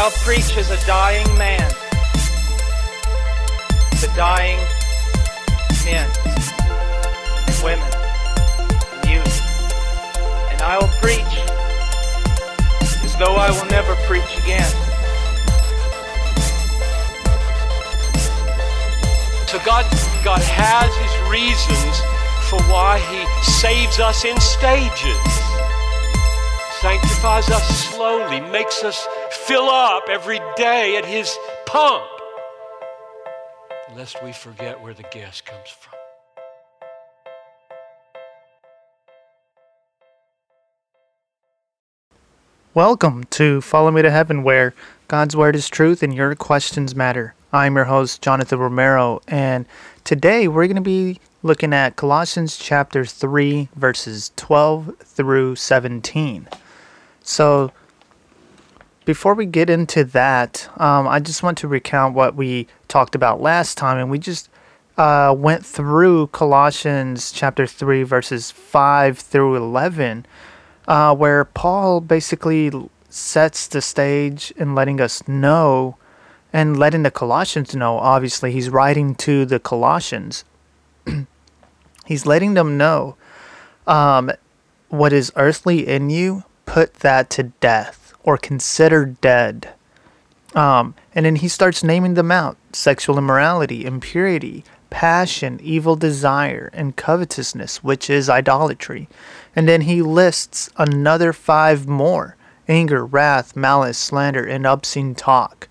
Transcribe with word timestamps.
I'll 0.00 0.12
preach 0.22 0.56
as 0.56 0.70
a 0.70 0.86
dying 0.86 1.26
man 1.36 1.68
to 3.98 4.06
dying 4.14 4.60
men, 5.84 6.08
women, 7.64 7.90
and 8.94 9.10
youth. 9.10 9.42
And 10.52 10.62
I 10.62 10.78
will 10.80 10.94
preach 11.02 11.34
as 13.02 13.16
though 13.18 13.34
I 13.34 13.50
will 13.50 13.68
never 13.72 13.96
preach 14.06 14.38
again. 14.38 14.70
So 19.48 19.58
God, 19.66 19.84
God 20.22 20.40
has 20.42 20.94
His 20.94 21.14
reasons 21.28 21.98
for 22.48 22.62
why 22.70 23.00
He 23.10 23.42
saves 23.42 23.98
us 23.98 24.24
in 24.24 24.38
stages, 24.38 25.28
sanctifies 26.80 27.50
us 27.50 27.66
slowly, 27.90 28.40
makes 28.52 28.84
us 28.84 29.04
fill 29.48 29.70
up 29.70 30.10
every 30.10 30.38
day 30.56 30.98
at 30.98 31.06
His 31.06 31.34
pump, 31.64 32.04
lest 33.96 34.22
we 34.22 34.30
forget 34.30 34.78
where 34.82 34.92
the 34.92 35.04
gas 35.04 35.40
comes 35.40 35.70
from. 35.70 35.94
Welcome 42.74 43.24
to 43.24 43.62
Follow 43.62 43.90
Me 43.90 44.02
to 44.02 44.10
Heaven, 44.10 44.42
where 44.42 44.74
God's 45.08 45.34
Word 45.34 45.56
is 45.56 45.70
truth 45.70 46.02
and 46.02 46.14
your 46.14 46.34
questions 46.34 46.94
matter. 46.94 47.34
I'm 47.50 47.74
your 47.74 47.86
host, 47.86 48.20
Jonathan 48.20 48.58
Romero, 48.58 49.22
and 49.28 49.64
today 50.04 50.46
we're 50.46 50.66
going 50.66 50.76
to 50.76 50.82
be 50.82 51.20
looking 51.42 51.72
at 51.72 51.96
Colossians 51.96 52.58
chapter 52.58 53.06
3, 53.06 53.70
verses 53.74 54.30
12 54.36 54.94
through 54.98 55.56
17. 55.56 56.46
So, 57.22 57.72
before 59.08 59.32
we 59.32 59.46
get 59.46 59.70
into 59.70 60.04
that, 60.04 60.68
um, 60.76 61.08
I 61.08 61.18
just 61.18 61.42
want 61.42 61.56
to 61.58 61.66
recount 61.66 62.14
what 62.14 62.34
we 62.34 62.66
talked 62.88 63.14
about 63.14 63.40
last 63.40 63.78
time, 63.78 63.96
and 63.96 64.10
we 64.10 64.18
just 64.18 64.50
uh, 64.98 65.34
went 65.34 65.64
through 65.64 66.26
Colossians 66.26 67.32
chapter 67.32 67.66
3, 67.66 68.02
verses 68.02 68.50
5 68.50 69.18
through 69.18 69.56
11, 69.56 70.26
uh, 70.86 71.16
where 71.16 71.46
Paul 71.46 72.02
basically 72.02 72.70
sets 73.08 73.66
the 73.66 73.80
stage 73.80 74.52
in 74.58 74.74
letting 74.74 75.00
us 75.00 75.26
know 75.26 75.96
and 76.52 76.78
letting 76.78 77.02
the 77.02 77.10
Colossians 77.10 77.74
know. 77.74 77.96
Obviously, 77.96 78.52
he's 78.52 78.68
writing 78.68 79.14
to 79.14 79.46
the 79.46 79.58
Colossians. 79.58 80.44
he's 82.04 82.26
letting 82.26 82.52
them 82.52 82.76
know 82.76 83.16
um, 83.86 84.30
what 84.90 85.14
is 85.14 85.32
earthly 85.34 85.88
in 85.88 86.10
you, 86.10 86.44
put 86.66 86.96
that 86.96 87.30
to 87.30 87.44
death 87.44 87.97
or 88.28 88.36
consider 88.36 89.06
dead. 89.06 89.70
Um, 90.54 90.94
and 91.14 91.24
then 91.24 91.36
he 91.36 91.48
starts 91.48 91.82
naming 91.82 92.12
them 92.12 92.30
out 92.30 92.58
sexual 92.74 93.16
immorality, 93.16 93.86
impurity, 93.86 94.64
passion, 94.90 95.58
evil 95.62 95.96
desire, 95.96 96.68
and 96.74 96.94
covetousness, 96.94 97.82
which 97.82 98.10
is 98.10 98.28
idolatry. 98.28 99.08
And 99.56 99.66
then 99.66 99.80
he 99.80 100.02
lists 100.02 100.68
another 100.76 101.32
five 101.32 101.88
more 101.88 102.36
anger, 102.68 103.06
wrath, 103.06 103.56
malice, 103.56 103.96
slander, 103.96 104.44
and 104.44 104.66
obscene 104.66 105.14
talk. 105.14 105.66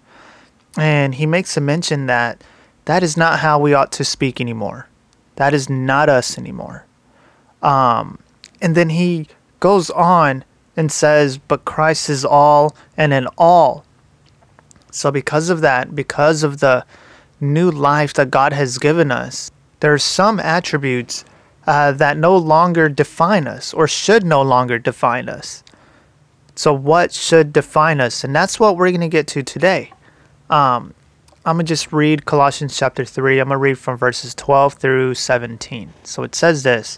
And 0.76 1.14
he 1.14 1.28
makes 1.28 1.58
a 1.58 1.62
mention 1.62 2.08
that 2.08 2.44
that 2.86 3.04
is 3.04 3.16
not 3.16 3.42
how 3.42 3.60
we 3.60 3.76
ought 3.76 3.92
to 3.92 4.04
speak 4.04 4.42
anymore. 4.42 4.88
That 5.36 5.54
is 5.54 5.70
not 5.70 6.10
us 6.10 6.40
anymore. 6.40 6.88
Um, 7.62 8.18
and 8.60 8.74
then 8.74 8.90
he 8.90 9.28
goes 9.60 9.92
on 9.92 10.44
and 10.78 10.92
says, 10.92 11.40
But 11.40 11.66
Christ 11.66 12.10
is 12.10 12.24
all 12.24 12.76
and 12.96 13.12
in 13.12 13.28
all. 13.38 13.84
So, 14.92 15.12
because 15.12 15.50
of 15.50 15.62
that, 15.62 15.96
because 15.96 16.44
of 16.44 16.60
the 16.60 16.86
new 17.42 17.70
life 17.70 18.14
that 18.14 18.32
God 18.32 18.54
has 18.54 18.78
given 18.78 19.12
us, 19.12 19.52
there 19.80 19.94
are 19.94 20.00
some 20.00 20.40
attributes 20.40 21.26
uh, 21.66 21.92
that 21.92 22.18
no 22.18 22.38
longer 22.38 22.88
define 22.88 23.48
us 23.48 23.74
or 23.74 23.88
should 23.88 24.24
no 24.24 24.42
longer 24.42 24.80
define 24.80 25.28
us. 25.28 25.64
So, 26.56 26.74
what 26.74 27.12
should 27.12 27.52
define 27.52 28.00
us? 28.00 28.24
And 28.24 28.36
that's 28.36 28.60
what 28.60 28.78
we're 28.78 28.92
going 28.92 29.02
to 29.02 29.10
get 29.10 29.28
to 29.28 29.44
today. 29.44 29.92
Um, 30.50 30.94
I'm 31.46 31.56
going 31.56 31.66
to 31.66 31.70
just 31.70 31.94
read 31.94 32.26
Colossians 32.26 32.78
chapter 32.78 33.06
3. 33.06 33.40
I'm 33.40 33.48
going 33.48 33.56
to 33.56 33.58
read 33.58 33.78
from 33.78 33.98
verses 33.98 34.36
12 34.36 34.74
through 34.74 35.14
17. 35.14 35.94
So 36.04 36.24
it 36.24 36.36
says 36.36 36.64
this 36.64 36.98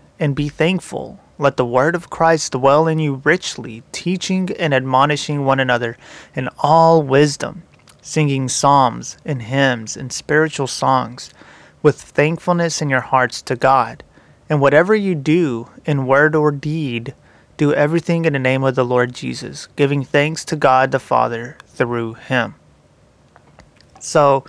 and 0.21 0.35
be 0.35 0.47
thankful. 0.47 1.19
Let 1.39 1.57
the 1.57 1.65
word 1.65 1.95
of 1.95 2.11
Christ 2.11 2.51
dwell 2.51 2.87
in 2.87 2.99
you 2.99 3.21
richly, 3.25 3.81
teaching 3.91 4.51
and 4.59 4.71
admonishing 4.71 5.43
one 5.43 5.59
another 5.59 5.97
in 6.35 6.47
all 6.59 7.01
wisdom, 7.01 7.63
singing 8.03 8.47
psalms 8.47 9.17
and 9.25 9.41
hymns 9.41 9.97
and 9.97 10.13
spiritual 10.13 10.67
songs, 10.67 11.33
with 11.81 11.99
thankfulness 11.99 12.83
in 12.83 12.89
your 12.89 13.01
hearts 13.01 13.41
to 13.41 13.55
God. 13.55 14.03
And 14.47 14.61
whatever 14.61 14.93
you 14.93 15.15
do, 15.15 15.69
in 15.85 16.05
word 16.05 16.35
or 16.35 16.51
deed, 16.51 17.15
do 17.57 17.73
everything 17.73 18.25
in 18.25 18.33
the 18.33 18.39
name 18.39 18.63
of 18.63 18.75
the 18.75 18.85
Lord 18.85 19.13
Jesus, 19.13 19.67
giving 19.75 20.03
thanks 20.03 20.45
to 20.45 20.55
God 20.55 20.91
the 20.91 20.99
Father 20.99 21.57
through 21.65 22.13
him. 22.13 22.53
So 23.99 24.43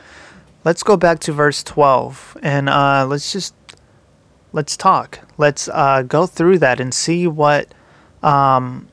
let's 0.64 0.82
go 0.82 0.98
back 0.98 1.20
to 1.20 1.32
verse 1.32 1.62
12 1.62 2.36
and 2.42 2.68
uh, 2.68 3.06
let's 3.08 3.32
just 3.32 3.54
let's 4.52 4.76
talk. 4.76 5.20
Let's 5.42 5.68
uh, 5.68 6.02
go 6.02 6.26
through 6.26 6.60
that 6.60 6.78
and 6.78 6.94
see 6.94 7.26
what 7.26 7.74
um, 8.22 8.86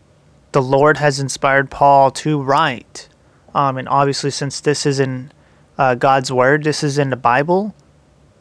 the 0.52 0.64
Lord 0.64 0.98
has 0.98 1.20
inspired 1.20 1.70
Paul 1.70 2.10
to 2.26 2.42
write. 2.42 3.08
Um, 3.54 3.78
and 3.78 3.88
obviously, 3.88 4.32
since 4.32 4.60
this 4.60 4.84
is 4.88 5.00
in 5.00 5.32
uh, 5.78 5.94
God's 5.94 6.32
word, 6.32 6.64
this 6.64 6.84
is 6.84 6.98
in 6.98 7.12
the 7.12 7.16
Bible, 7.16 7.76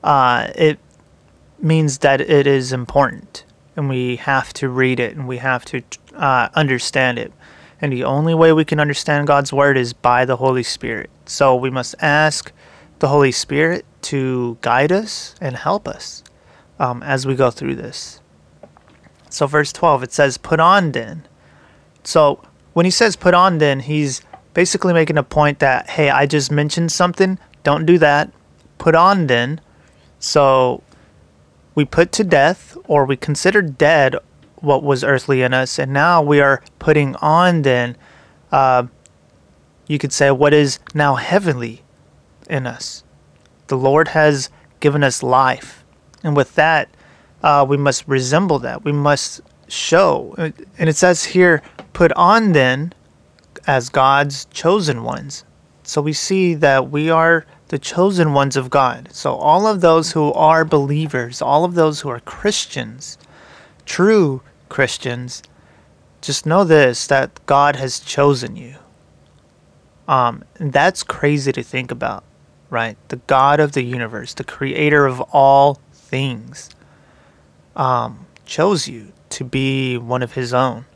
uh, 0.02 0.48
it 0.54 0.78
means 1.60 1.98
that 1.98 2.22
it 2.22 2.46
is 2.46 2.72
important 2.72 3.44
and 3.76 3.90
we 3.90 4.16
have 4.16 4.54
to 4.54 4.70
read 4.70 4.98
it 5.00 5.14
and 5.14 5.28
we 5.28 5.36
have 5.36 5.66
to 5.66 5.82
uh, 6.14 6.48
understand 6.54 7.18
it. 7.18 7.30
And 7.78 7.92
the 7.92 8.04
only 8.04 8.32
way 8.32 8.54
we 8.54 8.64
can 8.64 8.80
understand 8.80 9.26
God's 9.26 9.52
word 9.52 9.76
is 9.76 9.92
by 9.92 10.24
the 10.24 10.36
Holy 10.36 10.62
Spirit. 10.62 11.10
So 11.26 11.54
we 11.54 11.68
must 11.68 11.94
ask 12.00 12.52
the 13.00 13.08
Holy 13.08 13.32
Spirit 13.32 13.84
to 14.00 14.56
guide 14.62 14.92
us 14.92 15.34
and 15.42 15.56
help 15.56 15.86
us 15.86 16.24
um, 16.78 17.02
as 17.02 17.26
we 17.26 17.34
go 17.34 17.50
through 17.50 17.76
this. 17.76 18.20
So, 19.30 19.46
verse 19.46 19.72
12, 19.72 20.04
it 20.04 20.12
says, 20.12 20.38
Put 20.38 20.60
on 20.60 20.92
then. 20.92 21.26
So, 22.02 22.42
when 22.72 22.84
he 22.84 22.90
says 22.90 23.16
put 23.16 23.34
on 23.34 23.58
then, 23.58 23.80
he's 23.80 24.22
basically 24.54 24.92
making 24.92 25.18
a 25.18 25.22
point 25.22 25.58
that, 25.58 25.90
hey, 25.90 26.10
I 26.10 26.26
just 26.26 26.50
mentioned 26.50 26.92
something. 26.92 27.38
Don't 27.64 27.86
do 27.86 27.98
that. 27.98 28.32
Put 28.78 28.94
on 28.94 29.26
then. 29.26 29.60
So, 30.18 30.82
we 31.74 31.84
put 31.84 32.12
to 32.12 32.24
death 32.24 32.76
or 32.84 33.04
we 33.04 33.16
consider 33.16 33.62
dead 33.62 34.16
what 34.56 34.82
was 34.82 35.04
earthly 35.04 35.42
in 35.42 35.54
us, 35.54 35.78
and 35.78 35.92
now 35.92 36.22
we 36.22 36.40
are 36.40 36.62
putting 36.78 37.14
on 37.16 37.62
then, 37.62 37.96
uh, 38.50 38.84
you 39.86 39.98
could 39.98 40.12
say, 40.12 40.30
what 40.30 40.52
is 40.52 40.78
now 40.94 41.14
heavenly 41.14 41.82
in 42.48 42.66
us. 42.66 43.04
The 43.68 43.76
Lord 43.76 44.08
has 44.08 44.50
given 44.80 45.04
us 45.04 45.22
life, 45.22 45.77
and 46.22 46.36
with 46.36 46.54
that, 46.56 46.88
uh, 47.42 47.64
we 47.68 47.76
must 47.76 48.06
resemble 48.08 48.58
that. 48.60 48.84
We 48.84 48.92
must 48.92 49.40
show. 49.68 50.34
And 50.36 50.88
it 50.88 50.96
says 50.96 51.24
here, 51.24 51.62
put 51.92 52.12
on 52.12 52.52
then 52.52 52.92
as 53.66 53.88
God's 53.88 54.46
chosen 54.46 55.04
ones. 55.04 55.44
So 55.82 56.02
we 56.02 56.12
see 56.12 56.54
that 56.54 56.90
we 56.90 57.10
are 57.10 57.46
the 57.68 57.78
chosen 57.78 58.32
ones 58.32 58.56
of 58.56 58.70
God. 58.70 59.08
So 59.12 59.34
all 59.34 59.66
of 59.66 59.80
those 59.80 60.12
who 60.12 60.32
are 60.32 60.64
believers, 60.64 61.40
all 61.40 61.64
of 61.64 61.74
those 61.74 62.00
who 62.00 62.08
are 62.08 62.20
Christians, 62.20 63.18
true 63.84 64.42
Christians, 64.68 65.42
just 66.20 66.46
know 66.46 66.64
this 66.64 67.06
that 67.06 67.40
God 67.46 67.76
has 67.76 68.00
chosen 68.00 68.56
you. 68.56 68.76
Um, 70.08 70.44
that's 70.58 71.02
crazy 71.02 71.52
to 71.52 71.62
think 71.62 71.90
about, 71.90 72.24
right? 72.70 72.96
The 73.08 73.16
God 73.26 73.60
of 73.60 73.72
the 73.72 73.82
universe, 73.82 74.34
the 74.34 74.44
creator 74.44 75.06
of 75.06 75.20
all 75.32 75.78
things, 76.08 76.70
um, 77.76 78.26
chose 78.44 78.88
you 78.88 79.12
to 79.30 79.44
be 79.44 79.98
one 79.98 80.22
of 80.22 80.32
his 80.32 80.54
own. 80.54 80.86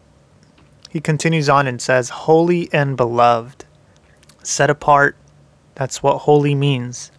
He 0.90 1.00
continues 1.00 1.48
on 1.48 1.66
and 1.66 1.80
says, 1.80 2.10
Holy 2.10 2.68
and 2.72 2.96
beloved. 2.96 3.64
set 4.42 4.70
apart. 4.70 5.16
That's 5.74 6.02
what 6.02 6.18
holy 6.18 6.54
means. 6.54 7.12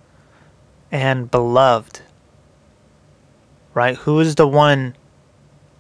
And 0.91 1.31
beloved. 1.31 2.01
Right? 3.73 3.95
Who 3.97 4.19
is 4.19 4.35
the 4.35 4.47
one 4.47 4.95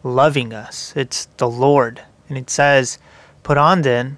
loving 0.03 0.53
us? 0.53 0.93
It's 0.95 1.25
the 1.37 1.49
Lord. 1.49 2.01
And 2.29 2.37
it 2.37 2.49
says, 2.49 2.97
Put 3.43 3.57
on 3.57 3.81
then, 3.81 4.17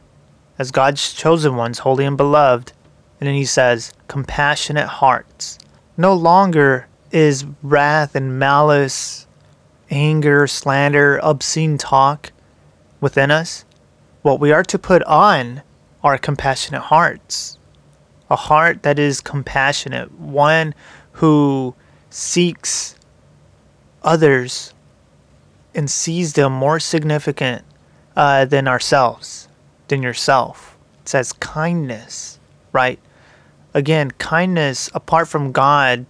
as 0.58 0.72
God's 0.72 1.14
chosen 1.14 1.56
ones, 1.56 1.80
holy 1.80 2.06
and 2.06 2.16
beloved. 2.16 2.72
And 3.20 3.28
then 3.28 3.36
he 3.36 3.46
says, 3.46 3.92
compassionate 4.08 4.88
hearts. 4.88 5.58
No 5.98 6.14
longer 6.14 6.88
is 7.16 7.46
wrath 7.64 8.14
and 8.14 8.38
malice, 8.38 9.26
anger, 9.90 10.46
slander, 10.48 11.18
obscene 11.24 11.78
talk 11.78 12.34
within 13.00 13.32
us. 13.32 13.64
What 14.22 14.42
we 14.42 14.52
are 14.52 14.64
to 14.64 14.78
put 14.78 15.02
on 15.04 15.62
are 16.04 16.18
compassionate 16.18 16.82
hearts. 16.82 17.58
A 18.30 18.36
heart 18.36 18.84
that 18.84 19.00
is 19.00 19.22
compassionate, 19.22 20.12
one 20.20 20.76
who 21.14 21.74
seeks 22.10 22.96
others 24.04 24.74
and 25.74 25.90
sees 25.90 26.34
them 26.34 26.52
more 26.52 26.82
significant 26.82 27.64
uh, 28.18 28.44
than 28.44 28.68
ourselves, 28.68 29.48
than 29.88 30.04
yourself. 30.04 30.78
It 31.04 31.10
says 31.10 31.32
kindness, 31.32 32.40
right? 32.74 33.00
Again, 33.74 34.12
kindness 34.12 34.90
apart 34.94 35.30
from 35.30 35.54
God, 35.54 36.06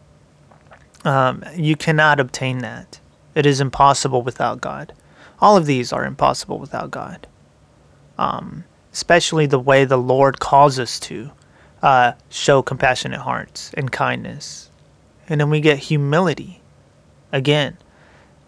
um, 1.06 1.44
you 1.56 1.75
cannot 1.75 2.19
obtain 2.19 2.60
that. 2.60 3.00
It 3.36 3.46
is 3.46 3.62
impossible 3.62 4.22
without 4.22 4.60
God. 4.60 4.94
All 5.40 5.56
of 5.56 5.66
these 5.66 5.94
are 5.94 6.06
impossible 6.06 6.60
without 6.60 6.92
God. 6.92 7.28
Um, 8.18 8.63
especially 8.92 9.46
the 9.46 9.60
way 9.60 9.86
the 9.86 9.98
Lord 9.98 10.40
calls 10.40 10.80
us 10.80 11.00
to 11.02 11.31
uh, 11.84 12.13
show 12.30 12.62
compassionate 12.62 13.22
hearts 13.22 13.72
and 13.75 13.92
kindness. 13.92 14.69
And 15.30 15.40
then 15.40 15.50
we 15.50 15.60
get 15.60 15.80
humility. 15.80 16.62
Again, 17.31 17.78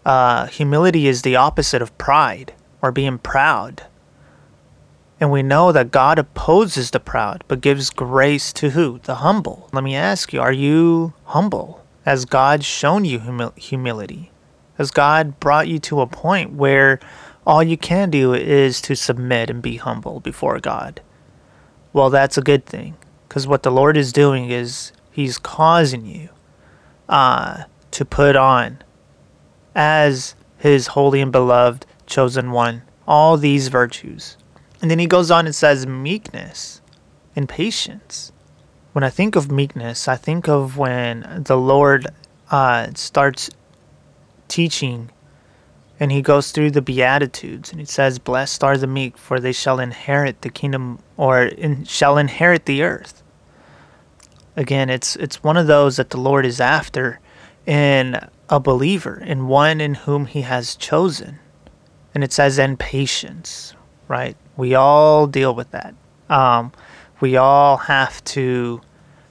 uh, 0.04 0.46
humility 0.46 1.06
is 1.06 1.22
the 1.22 1.36
opposite 1.36 1.82
of 1.82 1.96
pride 1.98 2.54
or 2.80 2.90
being 2.90 3.18
proud. 3.18 3.82
And 5.20 5.30
we 5.30 5.42
know 5.42 5.72
that 5.72 5.90
God 5.90 6.18
opposes 6.18 6.90
the 6.90 7.00
proud, 7.00 7.44
but 7.46 7.60
gives 7.60 7.90
grace 7.90 8.52
to 8.54 8.70
who? 8.70 9.00
The 9.00 9.16
humble. 9.16 9.68
Let 9.72 9.84
me 9.84 9.94
ask 9.94 10.32
you, 10.32 10.40
are 10.40 10.52
you 10.52 11.12
humble? 11.24 11.84
Has 12.08 12.24
God 12.24 12.64
shown 12.64 13.04
you 13.04 13.18
humi- 13.18 13.50
humility? 13.56 14.30
Has 14.78 14.90
God 14.90 15.38
brought 15.40 15.68
you 15.68 15.78
to 15.80 16.00
a 16.00 16.06
point 16.06 16.54
where 16.54 17.00
all 17.46 17.62
you 17.62 17.76
can 17.76 18.08
do 18.08 18.32
is 18.32 18.80
to 18.80 18.96
submit 18.96 19.50
and 19.50 19.60
be 19.60 19.76
humble 19.76 20.18
before 20.18 20.58
God? 20.58 21.02
Well, 21.92 22.08
that's 22.08 22.38
a 22.38 22.40
good 22.40 22.64
thing. 22.64 22.96
Because 23.28 23.46
what 23.46 23.62
the 23.62 23.70
Lord 23.70 23.98
is 23.98 24.10
doing 24.10 24.48
is 24.48 24.90
He's 25.10 25.36
causing 25.36 26.06
you 26.06 26.30
uh, 27.10 27.64
to 27.90 28.06
put 28.06 28.36
on 28.36 28.78
as 29.74 30.34
His 30.56 30.86
holy 30.86 31.20
and 31.20 31.30
beloved 31.30 31.84
chosen 32.06 32.52
one, 32.52 32.84
all 33.06 33.36
these 33.36 33.68
virtues. 33.68 34.38
And 34.80 34.90
then 34.90 34.98
he 34.98 35.06
goes 35.06 35.30
on 35.30 35.44
and 35.44 35.54
says 35.54 35.86
meekness 35.86 36.80
and 37.36 37.46
patience. 37.46 38.32
When 38.92 39.04
I 39.04 39.10
think 39.10 39.36
of 39.36 39.50
meekness, 39.50 40.08
I 40.08 40.16
think 40.16 40.48
of 40.48 40.76
when 40.76 41.42
the 41.46 41.56
Lord 41.56 42.06
uh, 42.50 42.88
starts 42.94 43.50
teaching 44.48 45.10
and 46.00 46.12
he 46.12 46.22
goes 46.22 46.52
through 46.52 46.70
the 46.70 46.82
Beatitudes 46.82 47.70
and 47.70 47.80
he 47.80 47.86
says, 47.86 48.18
Blessed 48.18 48.62
are 48.64 48.76
the 48.76 48.86
meek, 48.86 49.18
for 49.18 49.40
they 49.40 49.52
shall 49.52 49.78
inherit 49.80 50.42
the 50.42 50.50
kingdom 50.50 51.00
or 51.16 51.42
in, 51.42 51.84
shall 51.84 52.18
inherit 52.18 52.66
the 52.66 52.82
earth. 52.82 53.22
Again, 54.56 54.90
it's 54.90 55.16
it's 55.16 55.42
one 55.42 55.56
of 55.56 55.66
those 55.66 55.96
that 55.96 56.10
the 56.10 56.20
Lord 56.20 56.44
is 56.44 56.60
after 56.60 57.20
in 57.66 58.18
a 58.48 58.58
believer, 58.58 59.18
in 59.18 59.46
one 59.46 59.80
in 59.80 59.94
whom 59.94 60.26
he 60.26 60.42
has 60.42 60.74
chosen 60.74 61.38
and 62.14 62.24
it 62.24 62.32
says 62.32 62.58
and 62.58 62.78
patience, 62.78 63.74
right? 64.08 64.36
We 64.56 64.74
all 64.74 65.26
deal 65.26 65.54
with 65.54 65.70
that. 65.70 65.94
Um, 66.28 66.72
we 67.20 67.36
all 67.36 67.76
have 67.76 68.22
to 68.24 68.80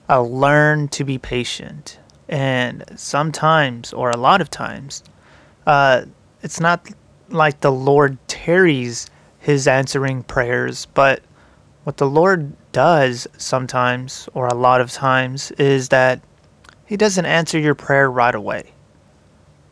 uh, 0.10 0.22
learn 0.22 0.88
to 0.90 1.04
be 1.04 1.18
patient, 1.18 2.00
and 2.28 2.84
sometimes, 2.96 3.94
or 3.94 4.10
a 4.10 4.18
lot 4.18 4.42
of 4.42 4.50
times, 4.50 5.04
uh, 5.66 6.04
it's 6.42 6.60
not 6.60 6.90
like 7.30 7.62
the 7.62 7.72
Lord 7.72 8.18
tarries 8.28 9.10
His 9.40 9.68
answering 9.68 10.24
prayers, 10.24 10.86
but 10.94 11.22
what 11.84 11.98
the 11.98 12.10
Lord 12.10 12.54
does 12.72 13.28
sometimes, 13.38 14.28
or 14.34 14.48
a 14.48 14.54
lot 14.54 14.82
of 14.82 14.92
times, 14.92 15.52
is 15.52 15.90
that 15.90 16.22
He 16.86 16.98
doesn't 16.98 17.26
answer 17.26 17.60
your 17.60 17.76
prayer 17.76 18.10
right 18.12 18.36
away. 18.36 18.74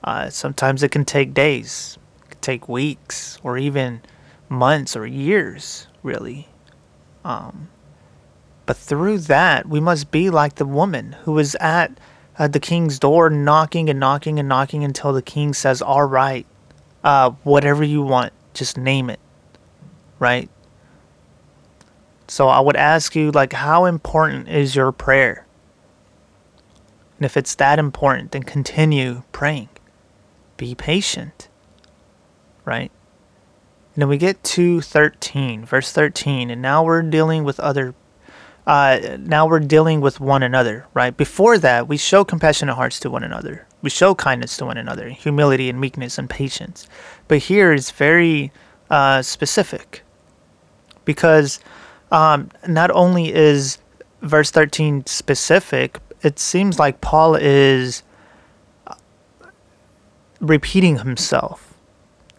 Uh, 0.03 0.29
sometimes 0.29 0.83
it 0.83 0.91
can 0.91 1.03
take 1.03 1.33
days, 1.33 1.97
take 2.41 2.69
weeks 2.69 3.39
or 3.43 3.57
even 3.57 4.01
months 4.49 4.95
or 4.95 5.05
years, 5.05 5.87
really. 6.03 6.47
Um, 7.23 7.69
but 8.65 8.77
through 8.77 9.19
that, 9.19 9.67
we 9.67 9.79
must 9.79 10.11
be 10.11 10.29
like 10.29 10.55
the 10.55 10.65
woman 10.65 11.13
who 11.23 11.33
was 11.33 11.55
at 11.55 11.99
uh, 12.37 12.47
the 12.47 12.59
king's 12.59 12.99
door, 12.99 13.29
knocking 13.29 13.89
and 13.89 13.99
knocking 13.99 14.39
and 14.39 14.49
knocking 14.49 14.83
until 14.83 15.13
the 15.13 15.21
king 15.21 15.53
says, 15.53 15.81
All 15.81 16.05
right, 16.05 16.45
uh, 17.03 17.31
whatever 17.43 17.83
you 17.83 18.01
want, 18.01 18.33
just 18.53 18.77
name 18.77 19.09
it. 19.09 19.19
Right? 20.19 20.49
So 22.27 22.47
I 22.47 22.59
would 22.59 22.75
ask 22.75 23.15
you, 23.15 23.31
like, 23.31 23.53
how 23.53 23.85
important 23.85 24.49
is 24.49 24.75
your 24.75 24.91
prayer? 24.91 25.45
And 27.17 27.25
if 27.25 27.37
it's 27.37 27.55
that 27.55 27.77
important, 27.77 28.31
then 28.31 28.43
continue 28.43 29.23
praying. 29.31 29.69
Be 30.57 30.73
patient 30.73 31.49
right? 32.65 32.91
And 33.93 34.01
then 34.01 34.09
we 34.09 34.17
get 34.17 34.43
to 34.43 34.81
13, 34.81 35.65
verse 35.65 35.91
13, 35.91 36.49
and 36.49 36.61
now 36.61 36.83
we're 36.83 37.01
dealing 37.03 37.43
with 37.45 37.59
other 37.59 37.93
uh, 38.67 39.17
now 39.19 39.47
we're 39.47 39.59
dealing 39.59 40.01
with 40.01 40.19
one 40.19 40.41
another, 40.41 40.87
right? 40.93 41.15
Before 41.15 41.57
that, 41.59 41.87
we 41.87 41.97
show 41.97 42.23
compassionate 42.23 42.75
hearts 42.75 42.99
to 43.01 43.09
one 43.09 43.23
another. 43.23 43.67
We 43.81 43.89
show 43.91 44.15
kindness 44.15 44.57
to 44.57 44.65
one 44.65 44.77
another, 44.77 45.09
humility 45.09 45.69
and 45.69 45.79
meekness 45.79 46.17
and 46.17 46.29
patience. 46.29 46.87
But 47.27 47.39
here 47.39 47.73
is 47.73 47.91
very 47.91 48.51
uh, 48.89 49.21
specific 49.21 50.01
because 51.05 51.59
um, 52.11 52.49
not 52.67 52.89
only 52.91 53.33
is 53.33 53.77
verse 54.21 54.49
13 54.49 55.05
specific, 55.05 55.99
it 56.23 56.39
seems 56.39 56.79
like 56.79 57.01
Paul 57.01 57.35
is 57.35 58.01
uh, 58.87 58.95
repeating 60.39 60.97
himself 60.99 61.75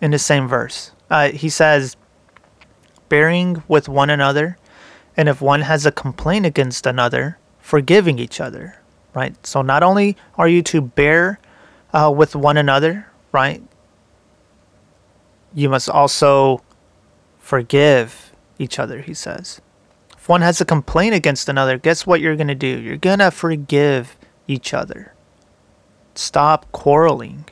in 0.01 0.11
the 0.11 0.19
same 0.19 0.49
verse. 0.49 0.91
Uh, 1.09 1.29
he 1.29 1.49
says, 1.49 1.97
bearing 3.09 3.63
with 3.69 3.89
one 3.89 4.11
another, 4.11 4.59
and 5.17 5.29
if 5.29 5.41
one 5.41 5.63
has 5.63 5.87
a 5.87 5.93
complaint 5.93 6.47
against 6.47 6.87
another, 6.87 7.39
forgiving 7.59 8.19
each 8.19 8.41
other, 8.41 8.81
right? 9.15 9.35
So 9.47 9.63
not 9.63 9.83
only 9.83 10.17
are 10.37 10.49
you 10.49 10.63
to 10.65 10.81
bear 10.81 11.39
uh, 11.93 12.13
with 12.15 12.37
one 12.37 12.57
another, 12.57 13.07
right? 13.33 13.63
You 15.55 15.69
must 15.69 15.89
also 15.89 16.63
forgive 17.39 18.33
each 18.59 18.79
other, 18.79 19.01
he 19.01 19.15
says. 19.15 19.61
If 20.17 20.29
one 20.29 20.43
has 20.43 20.61
a 20.61 20.65
complaint 20.65 21.15
against 21.15 21.49
another, 21.49 21.79
guess 21.79 22.07
what 22.07 22.21
you're 22.21 22.37
going 22.37 22.49
to 22.49 22.55
do? 22.55 22.67
You're 22.67 22.97
going 22.97 23.21
to 23.21 23.31
forgive 23.31 24.17
each 24.47 24.75
other. 24.75 25.15
Stop 26.15 26.71
quarreling 26.73 27.47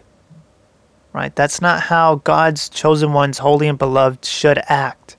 right? 1.15 1.35
That's 1.35 1.63
not 1.63 1.85
how 1.85 2.17
God's 2.17 2.69
chosen 2.69 3.15
ones, 3.15 3.39
holy 3.39 3.69
and 3.69 3.79
beloved, 3.79 4.27
should 4.27 4.61
act, 4.67 5.17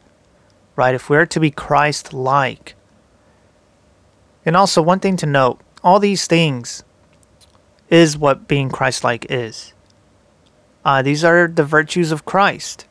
right? 0.75 0.95
If 0.95 1.09
we're 1.09 1.25
to 1.25 1.39
be 1.39 1.51
Christ 1.51 2.13
like. 2.13 2.75
And 4.45 4.55
also, 4.55 4.81
one 4.81 4.99
thing 4.99 5.17
to 5.17 5.25
note 5.25 5.59
all 5.83 5.99
these 5.99 6.27
things 6.27 6.83
is 7.89 8.17
what 8.17 8.47
being 8.47 8.69
Christ 8.69 9.03
like 9.03 9.25
is. 9.29 9.73
Uh, 10.83 11.01
these 11.01 11.23
are 11.23 11.47
the 11.47 11.63
virtues 11.63 12.11
of 12.11 12.25
Christ. 12.25 12.85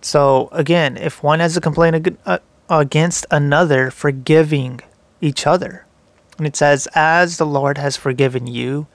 So, 0.00 0.48
again, 0.52 0.96
if 0.96 1.22
one 1.22 1.40
has 1.40 1.56
a 1.56 1.60
complaint 1.60 2.18
uh, 2.26 2.38
against 2.68 3.26
another, 3.30 3.90
forgiving 3.90 4.80
each 5.20 5.46
other. 5.46 5.86
And 6.38 6.46
it 6.46 6.56
says, 6.56 6.88
As 6.94 7.36
the 7.36 7.46
Lord 7.46 7.78
has 7.78 7.96
forgiven 7.96 8.46
you, 8.46 8.86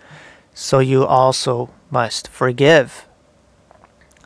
so 0.53 0.79
you 0.79 1.05
also 1.05 1.69
must 1.89 2.27
forgive. 2.27 3.07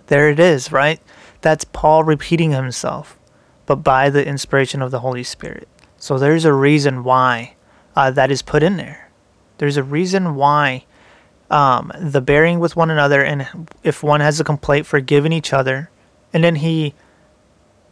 There 0.07 0.29
it 0.29 0.39
is, 0.39 0.71
right? 0.71 1.00
That's 1.41 1.65
Paul 1.65 2.03
repeating 2.03 2.51
himself, 2.51 3.17
but 3.71 3.85
by 3.85 4.09
the 4.09 4.27
inspiration 4.27 4.81
of 4.81 4.91
the 4.91 4.99
Holy 4.99 5.23
Spirit. 5.23 5.65
So 5.95 6.17
there's 6.17 6.43
a 6.43 6.51
reason 6.51 7.05
why 7.05 7.55
uh, 7.95 8.11
that 8.11 8.29
is 8.29 8.41
put 8.41 8.63
in 8.63 8.75
there. 8.75 9.09
There's 9.59 9.77
a 9.77 9.83
reason 9.83 10.35
why 10.35 10.83
um, 11.49 11.89
the 11.97 12.19
bearing 12.19 12.59
with 12.59 12.75
one 12.75 12.91
another, 12.91 13.23
and 13.23 13.69
if 13.81 14.03
one 14.03 14.19
has 14.19 14.41
a 14.41 14.43
complaint, 14.43 14.85
forgiving 14.85 15.31
each 15.31 15.53
other, 15.53 15.89
and 16.33 16.43
then 16.43 16.55
he 16.55 16.93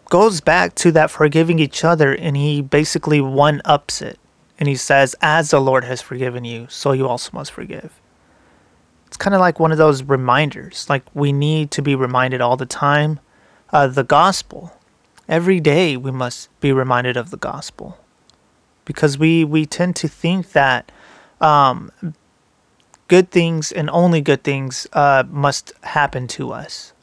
goes 0.09 0.41
back 0.41 0.75
to 0.75 0.91
that 0.91 1.09
forgiving 1.09 1.59
each 1.59 1.85
other 1.85 2.13
and 2.13 2.35
he 2.35 2.61
basically 2.61 3.21
one 3.21 3.61
ups 3.63 4.01
it. 4.01 4.19
And 4.59 4.67
he 4.67 4.75
says, 4.75 5.15
As 5.21 5.51
the 5.51 5.61
Lord 5.61 5.85
has 5.85 6.01
forgiven 6.01 6.43
you, 6.43 6.67
so 6.69 6.91
you 6.91 7.07
also 7.07 7.29
must 7.31 7.53
forgive. 7.53 8.01
It's 9.07 9.15
kind 9.15 9.33
of 9.33 9.39
like 9.39 9.61
one 9.61 9.71
of 9.71 9.77
those 9.77 10.03
reminders. 10.03 10.89
Like 10.89 11.03
we 11.13 11.31
need 11.31 11.71
to 11.71 11.81
be 11.81 11.95
reminded 11.95 12.41
all 12.41 12.57
the 12.57 12.65
time 12.65 13.21
uh, 13.71 13.87
the 13.87 14.03
gospel. 14.03 14.73
Every 15.29 15.59
day 15.59 15.95
we 15.95 16.09
must 16.09 16.49
be 16.59 16.73
reminded 16.73 17.15
of 17.15 17.29
the 17.29 17.37
gospel. 17.37 17.97
Because 18.83 19.19
we, 19.19 19.45
we 19.45 19.67
tend 19.67 19.95
to 19.97 20.07
think 20.07 20.53
that 20.53 20.91
um, 21.39 21.91
good 23.07 23.29
things 23.29 23.71
and 23.71 23.91
only 23.91 24.21
good 24.21 24.43
things 24.43 24.87
uh, 24.91 25.23
must 25.29 25.71
happen 25.83 26.27
to 26.29 26.51
us. 26.51 26.93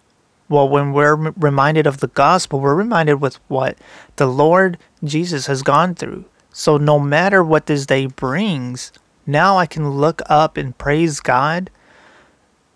Well, 0.49 0.69
when 0.69 0.93
we're 0.93 1.15
reminded 1.15 1.87
of 1.87 1.99
the 1.99 2.09
gospel, 2.09 2.59
we're 2.59 2.75
reminded 2.75 3.21
with 3.21 3.37
what 3.47 3.79
the 4.17 4.27
Lord 4.27 4.77
Jesus 5.05 5.47
has 5.47 5.63
gone 5.63 5.95
through. 5.95 6.25
So 6.53 6.77
no 6.77 6.99
matter 6.99 7.45
what 7.45 7.67
this 7.67 7.87
day 7.87 8.07
brings, 8.07 8.93
now 9.25 9.57
I 9.57 9.67
can 9.67 9.91
look 9.91 10.21
up 10.27 10.57
and 10.57 10.77
praise 10.77 11.21
God 11.21 11.71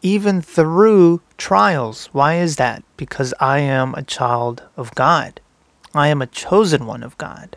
even 0.03 0.41
through 0.41 1.21
trials. 1.41 2.11
Why 2.13 2.37
is 2.37 2.57
that? 2.57 2.85
Because 2.97 3.35
I 3.41 3.59
am 3.61 3.95
a 3.95 4.03
child 4.03 4.63
of 4.77 4.95
God. 4.95 5.41
I 5.95 6.09
am 6.09 6.23
a 6.23 6.27
chosen 6.27 6.87
one 6.87 7.03
of 7.03 7.19
God. 7.19 7.57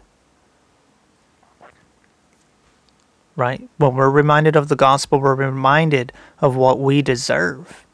Right? 3.36 3.68
When 3.78 3.96
we're 3.96 4.10
reminded 4.10 4.56
of 4.56 4.70
the 4.70 4.76
gospel, 4.76 5.20
we're 5.20 5.36
reminded 5.36 6.14
of 6.40 6.56
what 6.56 6.80
we 6.80 7.02
deserve. 7.02 7.86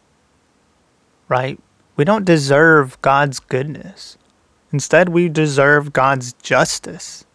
Right? 1.27 1.59
We 1.95 2.05
don't 2.05 2.25
deserve 2.25 3.01
God's 3.01 3.39
goodness. 3.39 4.17
Instead, 4.71 5.09
we 5.09 5.27
deserve 5.27 5.91
God's 5.91 6.33
justice. 6.33 7.25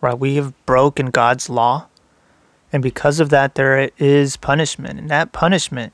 Right? 0.00 0.18
We 0.18 0.34
have 0.36 0.54
broken 0.66 1.06
God's 1.06 1.48
law. 1.48 1.86
And 2.72 2.82
because 2.82 3.20
of 3.20 3.30
that, 3.30 3.54
there 3.54 3.90
is 3.98 4.36
punishment. 4.36 4.98
And 4.98 5.08
that 5.08 5.32
punishment 5.32 5.92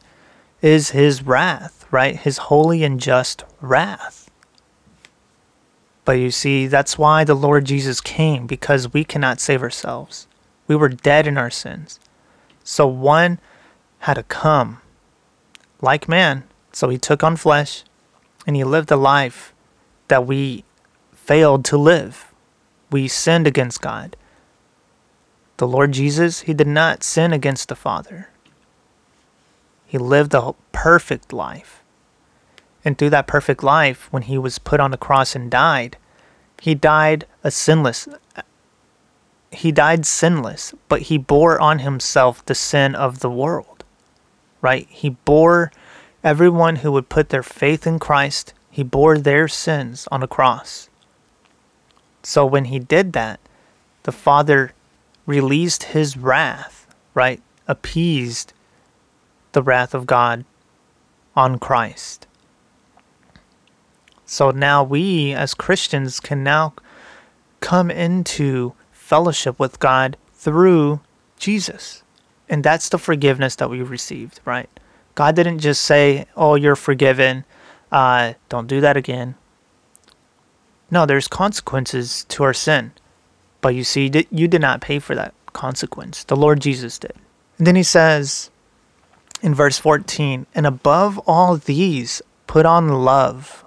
is 0.63 0.91
his 0.91 1.23
wrath, 1.23 1.87
right? 1.91 2.17
His 2.17 2.39
holy 2.39 2.83
and 2.85 3.01
just 3.01 3.45
wrath. 3.61 4.31
But 6.05 6.13
you 6.13 6.31
see, 6.31 6.67
that's 6.67 6.97
why 6.97 7.25
the 7.25 7.35
Lord 7.35 7.65
Jesus 7.65 8.01
came, 8.01 8.47
because 8.47 8.93
we 8.93 9.05
cannot 9.05 9.41
save 9.41 9.63
ourselves. 9.63 10.29
We 10.69 10.77
were 10.77 10.89
dead 10.89 11.27
in 11.27 11.37
our 11.37 11.51
sins. 11.51 11.99
So 12.63 12.87
one 12.87 13.41
had 14.01 14.15
to 14.15 14.23
come 14.23 14.81
like 15.81 16.09
man. 16.09 16.45
So 16.73 16.89
he 16.89 16.99
took 16.99 17.25
on 17.25 17.37
flesh 17.37 17.85
and 18.47 18.55
he 18.57 18.65
lived 18.65 18.91
a 18.91 18.97
life 18.97 19.53
that 20.09 20.27
we 20.27 20.65
failed 21.13 21.65
to 21.67 21.77
live. 21.77 22.33
We 22.91 23.09
sinned 23.09 23.47
against 23.47 23.81
God. 23.81 24.17
The 25.57 25.67
Lord 25.67 25.93
Jesus, 25.93 26.43
he 26.43 26.55
did 26.55 26.67
not 26.67 27.03
sin 27.03 27.33
against 27.33 27.69
the 27.69 27.75
Father. 27.75 28.29
He 29.87 29.99
lived 29.99 30.35
a 30.35 30.55
perfect 30.73 31.33
life. 31.33 31.83
And 32.85 32.99
through 32.99 33.11
that 33.11 33.27
perfect 33.27 33.63
life, 33.63 34.09
when 34.11 34.23
he 34.23 34.39
was 34.39 34.59
put 34.59 34.81
on 34.81 34.91
the 34.91 34.97
cross 34.97 35.35
and 35.35 35.51
died, 35.51 35.97
he 36.61 36.75
died 36.75 37.27
a 37.43 37.51
sinless. 37.51 38.09
He 39.51 39.73
died 39.73 40.05
sinless, 40.05 40.75
but 40.89 41.03
he 41.03 41.19
bore 41.19 41.61
on 41.61 41.81
himself 41.81 42.45
the 42.45 42.55
sin 42.55 42.95
of 42.95 43.21
the 43.21 43.31
world. 43.31 43.85
Right? 44.61 44.87
He 44.91 45.11
bore 45.11 45.71
everyone 46.25 46.77
who 46.77 46.91
would 46.93 47.09
put 47.09 47.29
their 47.29 47.43
faith 47.43 47.87
in 47.87 47.99
Christ, 47.99 48.53
he 48.71 48.83
bore 48.83 49.17
their 49.17 49.47
sins 49.47 50.09
on 50.11 50.23
a 50.23 50.29
cross. 50.29 50.91
So 52.23 52.45
when 52.45 52.67
he 52.67 52.81
did 52.81 53.13
that, 53.13 53.39
the 54.03 54.13
Father 54.13 54.73
released 55.25 55.85
his 55.85 56.17
wrath, 56.17 56.87
right? 57.15 57.41
Appeased 57.69 58.53
the 59.57 59.63
wrath 59.63 59.95
of 59.95 60.05
God 60.05 60.45
on 61.35 61.59
Christ. 61.59 62.27
So 64.27 64.51
now 64.51 64.85
we 64.85 65.33
as 65.33 65.55
Christians 65.55 66.21
can 66.21 66.45
now 66.45 66.75
come 67.61 67.91
into 67.91 68.75
fellowship 68.93 69.59
with 69.59 69.81
God 69.81 70.19
through 70.35 71.01
Jesus. 71.39 72.03
And 72.51 72.63
that's 72.63 72.91
the 72.91 72.99
forgiveness 72.99 73.57
that 73.57 73.71
we 73.71 73.81
received, 73.81 74.41
right? 74.45 74.69
God 75.15 75.35
didn't 75.35 75.61
just 75.61 75.81
say, 75.81 76.27
Oh, 76.37 76.55
you're 76.55 76.77
forgiven. 76.77 77.47
Uh, 77.91 78.35
don't 78.51 78.67
do 78.67 78.83
that 78.83 78.99
again. 78.99 79.37
No, 80.91 81.07
there's 81.07 81.29
consequences 81.29 82.27
to 82.29 82.45
our 82.45 82.53
sin. 82.53 82.93
But 83.63 83.75
you 83.75 83.85
see, 83.85 84.13
you 84.31 84.49
did 84.49 84.61
not 84.61 84.83
pay 84.83 84.99
for 84.99 85.15
that 85.15 85.33
consequence. 85.55 86.25
The 86.25 86.37
Lord 86.37 86.61
Jesus 86.61 86.99
did. 86.99 87.15
And 87.57 87.67
then 87.67 87.75
he 87.75 87.83
says, 87.83 88.51
in 89.43 89.55
verse 89.55 89.79
14, 89.79 90.47
and 90.55 90.67
above 90.67 91.19
all 91.27 91.57
these, 91.57 92.23
put 92.47 92.67
on 92.67 92.89
love, 92.89 93.65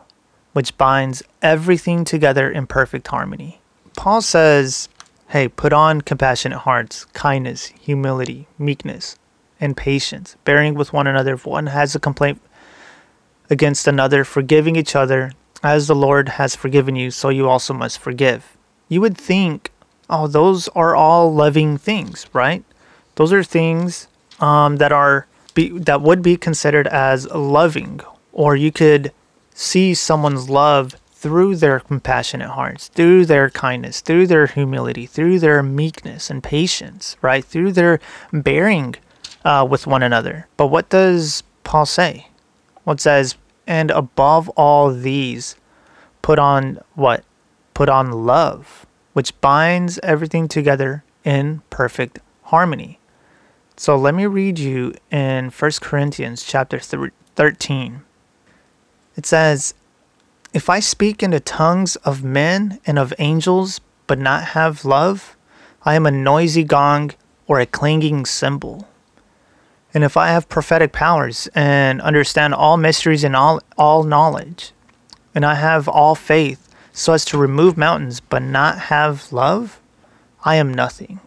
which 0.53 0.77
binds 0.77 1.23
everything 1.41 2.03
together 2.03 2.49
in 2.49 2.67
perfect 2.67 3.07
harmony. 3.07 3.61
Paul 3.95 4.21
says, 4.21 4.89
hey, 5.29 5.47
put 5.47 5.73
on 5.73 6.01
compassionate 6.01 6.59
hearts, 6.59 7.05
kindness, 7.05 7.67
humility, 7.79 8.47
meekness, 8.57 9.17
and 9.59 9.77
patience, 9.77 10.35
bearing 10.43 10.73
with 10.73 10.93
one 10.93 11.07
another 11.07 11.33
if 11.33 11.45
one 11.45 11.67
has 11.67 11.93
a 11.95 11.99
complaint 11.99 12.41
against 13.49 13.87
another, 13.87 14.23
forgiving 14.23 14.75
each 14.75 14.95
other, 14.95 15.31
as 15.61 15.87
the 15.87 15.95
Lord 15.95 16.29
has 16.29 16.55
forgiven 16.55 16.95
you, 16.95 17.11
so 17.11 17.29
you 17.29 17.47
also 17.49 17.73
must 17.73 17.99
forgive. 17.99 18.57
You 18.87 19.01
would 19.01 19.17
think, 19.17 19.71
oh, 20.09 20.27
those 20.27 20.67
are 20.69 20.95
all 20.95 21.33
loving 21.33 21.77
things, 21.77 22.25
right? 22.33 22.63
Those 23.15 23.33
are 23.33 23.43
things 23.43 24.07
um, 24.39 24.77
that 24.77 24.91
are 24.91 25.27
be 25.59 25.69
that 25.89 26.01
would 26.01 26.21
be 26.21 26.37
considered 26.37 26.87
as 26.87 27.27
loving 27.31 27.99
or 28.31 28.55
you 28.55 28.71
could 28.71 29.11
see 29.53 29.93
someone's 29.93 30.49
love 30.49 30.95
through 31.11 31.53
their 31.57 31.81
compassionate 31.81 32.51
hearts, 32.51 32.87
through 32.87 33.25
their 33.25 33.49
kindness, 33.49 33.99
through 33.99 34.25
their 34.25 34.47
humility, 34.47 35.05
through 35.05 35.37
their 35.37 35.61
meekness 35.61 36.29
and 36.29 36.41
patience, 36.41 37.17
right? 37.21 37.43
Through 37.43 37.73
their 37.73 37.99
bearing 38.31 38.95
uh, 39.43 39.67
with 39.69 39.85
one 39.85 40.01
another. 40.01 40.47
But 40.55 40.67
what 40.67 40.87
does 40.87 41.43
Paul 41.65 41.85
say? 41.85 42.27
What 42.85 43.01
says, 43.01 43.35
and 43.67 43.91
above 43.91 44.47
all 44.55 44.93
these, 44.93 45.57
put 46.21 46.39
on 46.39 46.79
what? 46.95 47.25
Put 47.73 47.89
on 47.89 48.25
love, 48.25 48.85
which 49.11 49.39
binds 49.41 49.99
everything 50.03 50.47
together 50.47 51.03
in 51.25 51.61
perfect 51.69 52.19
harmony. 52.43 52.99
So 53.79 53.95
let 53.95 54.13
me 54.13 54.25
read 54.25 54.59
you 54.59 54.93
in 55.09 55.51
1 55.51 55.71
Corinthians 55.79 56.43
chapter 56.43 56.79
13. 56.79 58.01
It 59.15 59.25
says, 59.25 59.73
If 60.53 60.69
I 60.69 60.81
speak 60.81 61.23
in 61.23 61.31
the 61.31 61.39
tongues 61.39 61.95
of 61.95 62.21
men 62.21 62.81
and 62.85 62.99
of 62.99 63.13
angels, 63.19 63.79
but 64.05 64.19
not 64.19 64.47
have 64.47 64.83
love, 64.83 65.37
I 65.83 65.95
am 65.95 66.05
a 66.05 66.11
noisy 66.11 66.65
gong 66.65 67.11
or 67.47 67.61
a 67.61 67.65
clanging 67.65 68.25
cymbal. 68.25 68.85
And 69.93 70.03
if 70.03 70.17
I 70.17 70.27
have 70.27 70.49
prophetic 70.49 70.91
powers 70.91 71.47
and 71.55 72.01
understand 72.01 72.53
all 72.55 72.75
mysteries 72.75 73.23
and 73.23 73.33
all, 73.33 73.61
all 73.77 74.03
knowledge, 74.03 74.73
and 75.33 75.45
I 75.45 75.55
have 75.55 75.87
all 75.87 76.15
faith 76.15 76.67
so 76.91 77.13
as 77.13 77.23
to 77.23 77.37
remove 77.37 77.77
mountains, 77.77 78.19
but 78.19 78.41
not 78.41 78.77
have 78.77 79.31
love, 79.31 79.79
I 80.43 80.57
am 80.57 80.73
nothing. 80.73 81.21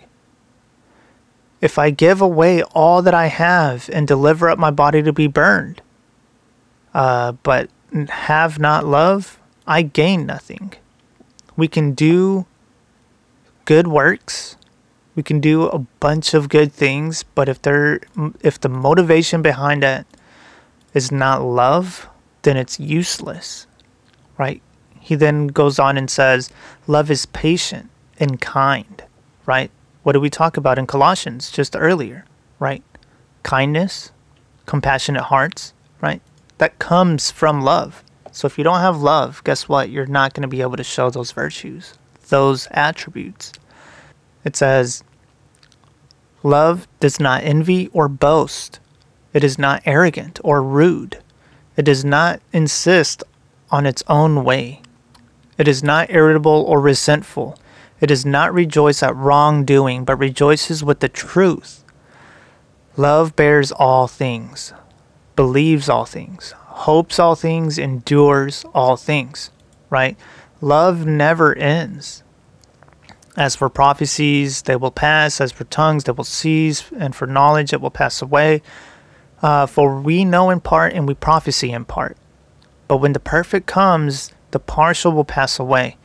If 1.63 1.79
I 1.79 1.91
give 1.91 2.21
away 2.21 2.63
all 2.63 3.01
that 3.03 3.15
I 3.15 3.27
have 3.27 3.89
and 3.93 4.07
deliver 4.07 4.51
up 4.51 4.59
my 4.59 4.73
body 4.73 5.01
to 5.03 5.13
be 5.13 5.29
burned, 5.29 5.81
uh, 6.93 7.33
but 7.43 7.71
have 8.09 8.59
not 8.59 8.85
love, 8.85 9.39
I 9.67 9.83
gain 9.83 10.27
nothing. 10.27 10.75
We 11.57 11.69
can 11.69 11.93
do 11.93 12.47
good 13.65 13.87
works. 13.87 14.57
We 15.15 15.23
can 15.23 15.41
do 15.41 15.67
a 15.69 15.79
bunch 15.79 16.35
of 16.35 16.49
good 16.49 16.73
things, 16.73 17.23
but 17.23 17.49
if 17.49 17.63
there, 17.63 18.01
if 18.41 18.59
the 18.59 18.69
motivation 18.69 19.41
behind 19.41 19.85
it 19.85 20.07
is 20.95 21.13
not 21.13 21.43
love, 21.45 22.09
then 22.43 22.57
it's 22.57 22.81
useless, 22.81 23.67
right? 24.37 24.61
He 24.99 25.15
then 25.15 25.49
goes 25.49 25.79
on 25.79 25.97
and 25.97 26.11
says, 26.11 26.51
"Love 26.87 27.11
is 27.11 27.27
patient 27.27 27.91
and 28.19 28.41
kind," 28.41 29.05
right? 29.47 29.71
What 30.03 30.13
did 30.13 30.23
we 30.23 30.31
talk 30.31 30.57
about 30.57 30.79
in 30.79 30.87
Colossians 30.87 31.51
just 31.51 31.77
earlier, 31.77 32.25
right? 32.59 32.83
Kindness, 33.43 34.11
compassionate 34.67 35.25
hearts, 35.25 35.75
right? 36.01 36.21
That 36.59 36.79
comes 36.79 37.31
from 37.31 37.63
love. 37.63 38.03
So 38.33 38.47
if 38.47 38.59
you 38.59 38.65
don't 38.65 38.81
have 38.81 39.01
love, 39.01 39.43
guess 39.45 39.69
what? 39.69 39.91
You're 39.91 40.07
not 40.07 40.35
going 40.35 40.43
to 40.43 40.49
be 40.49 40.63
able 40.63 40.77
to 40.77 40.85
show 40.85 41.11
those 41.11 41.33
virtues, 41.33 41.95
those 42.29 42.67
attributes. 42.71 43.53
It 44.45 44.57
says, 44.57 45.05
Love 46.43 46.89
does 46.99 47.21
not 47.21 47.45
envy 47.45 47.89
or 47.89 48.09
boast. 48.09 48.81
It 49.33 49.45
is 49.45 49.59
not 49.59 49.83
arrogant 49.87 50.41
or 50.43 50.63
rude. 50.63 51.19
It 51.77 51.85
does 51.85 52.05
not 52.05 52.41
insist 52.53 53.23
on 53.71 53.87
its 53.87 54.03
own 54.09 54.43
way. 54.45 54.83
It 55.59 55.69
is 55.69 55.85
not 55.85 56.11
irritable 56.11 56.65
or 56.67 56.81
resentful. 56.81 57.57
It 58.03 58.09
does 58.09 58.27
not 58.27 58.53
rejoice 58.53 59.01
at 59.01 59.15
wrongdoing, 59.15 60.05
but 60.05 60.17
rejoices 60.17 60.83
with 60.83 60.99
the 60.99 61.09
truth. 61.09 61.85
Love 62.97 63.37
bears 63.37 63.71
all 63.71 64.09
things, 64.09 64.73
believes 65.37 65.89
all 65.89 66.05
things, 66.05 66.51
hopes 66.51 67.21
all 67.21 67.37
things, 67.37 67.79
endures 67.79 68.65
all 68.75 68.97
things, 68.97 69.53
right? 69.89 70.17
Love 70.61 71.07
never 71.07 71.57
ends. 71.57 72.25
As 73.37 73.55
for 73.55 73.69
prophecies, 73.69 74.63
they 74.63 74.75
will 74.75 74.91
pass. 74.91 75.41
As 75.41 75.53
for 75.53 75.65
tongues, 75.65 76.05
they 76.05 76.13
will 76.13 76.25
cease. 76.25 76.91
And 76.99 77.15
for 77.15 77.27
knowledge, 77.27 77.73
it 77.73 77.81
will 77.81 77.91
pass 77.91 78.21
away. 78.21 78.63
Uh, 79.41 79.67
for 79.67 80.01
we 80.01 80.25
know 80.25 80.51
in 80.51 80.61
part 80.61 80.93
and 80.93 81.07
we 81.07 81.15
prophesy 81.15 81.71
in 81.71 81.85
part. 81.85 82.17
But 82.89 82.99
when 82.99 83.13
the 83.13 83.21
perfect 83.21 83.67
comes, 83.67 84.33
the 84.51 84.59
partial 84.59 85.13
will 85.13 85.25
pass 85.25 85.59
away. 85.59 85.97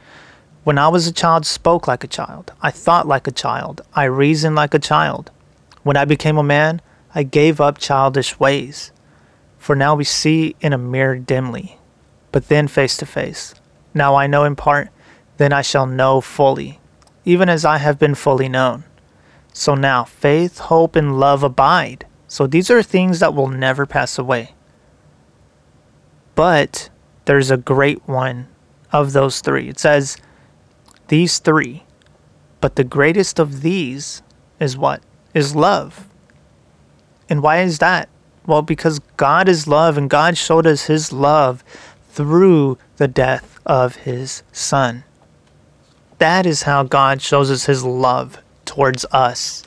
When 0.67 0.77
I 0.77 0.89
was 0.89 1.07
a 1.07 1.13
child, 1.13 1.45
spoke 1.45 1.87
like 1.87 2.03
a 2.03 2.09
child. 2.09 2.51
I 2.61 2.71
thought 2.71 3.07
like 3.07 3.25
a 3.25 3.31
child. 3.31 3.79
I 3.93 4.03
reasoned 4.03 4.57
like 4.57 4.73
a 4.73 4.79
child. 4.79 5.31
When 5.83 5.95
I 5.95 6.03
became 6.03 6.37
a 6.37 6.43
man, 6.43 6.81
I 7.15 7.23
gave 7.23 7.61
up 7.61 7.77
childish 7.77 8.37
ways. 8.37 8.91
For 9.57 9.77
now 9.77 9.95
we 9.95 10.03
see 10.03 10.57
in 10.59 10.73
a 10.73 10.77
mirror 10.77 11.19
dimly, 11.19 11.79
but 12.33 12.49
then 12.49 12.67
face 12.67 12.97
to 12.97 13.05
face. 13.05 13.55
Now 13.93 14.15
I 14.15 14.27
know 14.27 14.43
in 14.43 14.57
part, 14.57 14.89
then 15.37 15.53
I 15.53 15.61
shall 15.61 15.85
know 15.85 16.19
fully, 16.19 16.81
even 17.23 17.47
as 17.47 17.63
I 17.63 17.77
have 17.77 17.97
been 17.97 18.13
fully 18.13 18.49
known. 18.49 18.83
So 19.53 19.73
now 19.73 20.03
faith, 20.03 20.57
hope, 20.57 20.97
and 20.97 21.17
love 21.17 21.43
abide. 21.43 22.05
So 22.27 22.45
these 22.45 22.69
are 22.69 22.83
things 22.83 23.21
that 23.21 23.33
will 23.33 23.47
never 23.47 23.85
pass 23.85 24.19
away. 24.19 24.53
But 26.35 26.89
there's 27.23 27.51
a 27.51 27.55
great 27.55 28.05
one 28.05 28.49
of 28.91 29.13
those 29.13 29.39
three. 29.39 29.69
It 29.69 29.79
says, 29.79 30.17
these 31.07 31.39
three. 31.39 31.83
But 32.59 32.75
the 32.75 32.83
greatest 32.83 33.39
of 33.39 33.61
these 33.61 34.21
is 34.59 34.77
what? 34.77 35.01
Is 35.33 35.55
love. 35.55 36.07
And 37.29 37.43
why 37.43 37.61
is 37.61 37.79
that? 37.79 38.09
Well, 38.45 38.61
because 38.61 38.99
God 39.17 39.49
is 39.49 39.67
love 39.67 39.97
and 39.97 40.09
God 40.09 40.37
showed 40.37 40.65
us 40.65 40.85
his 40.85 41.11
love 41.11 41.63
through 42.09 42.77
the 42.95 43.07
death 43.07 43.59
of 43.65 43.97
his 43.97 44.41
son. 44.51 45.03
That 46.17 46.45
is 46.45 46.63
how 46.63 46.83
God 46.83 47.21
shows 47.21 47.51
us 47.51 47.65
his 47.65 47.83
love 47.83 48.39
towards 48.65 49.05
us. 49.11 49.63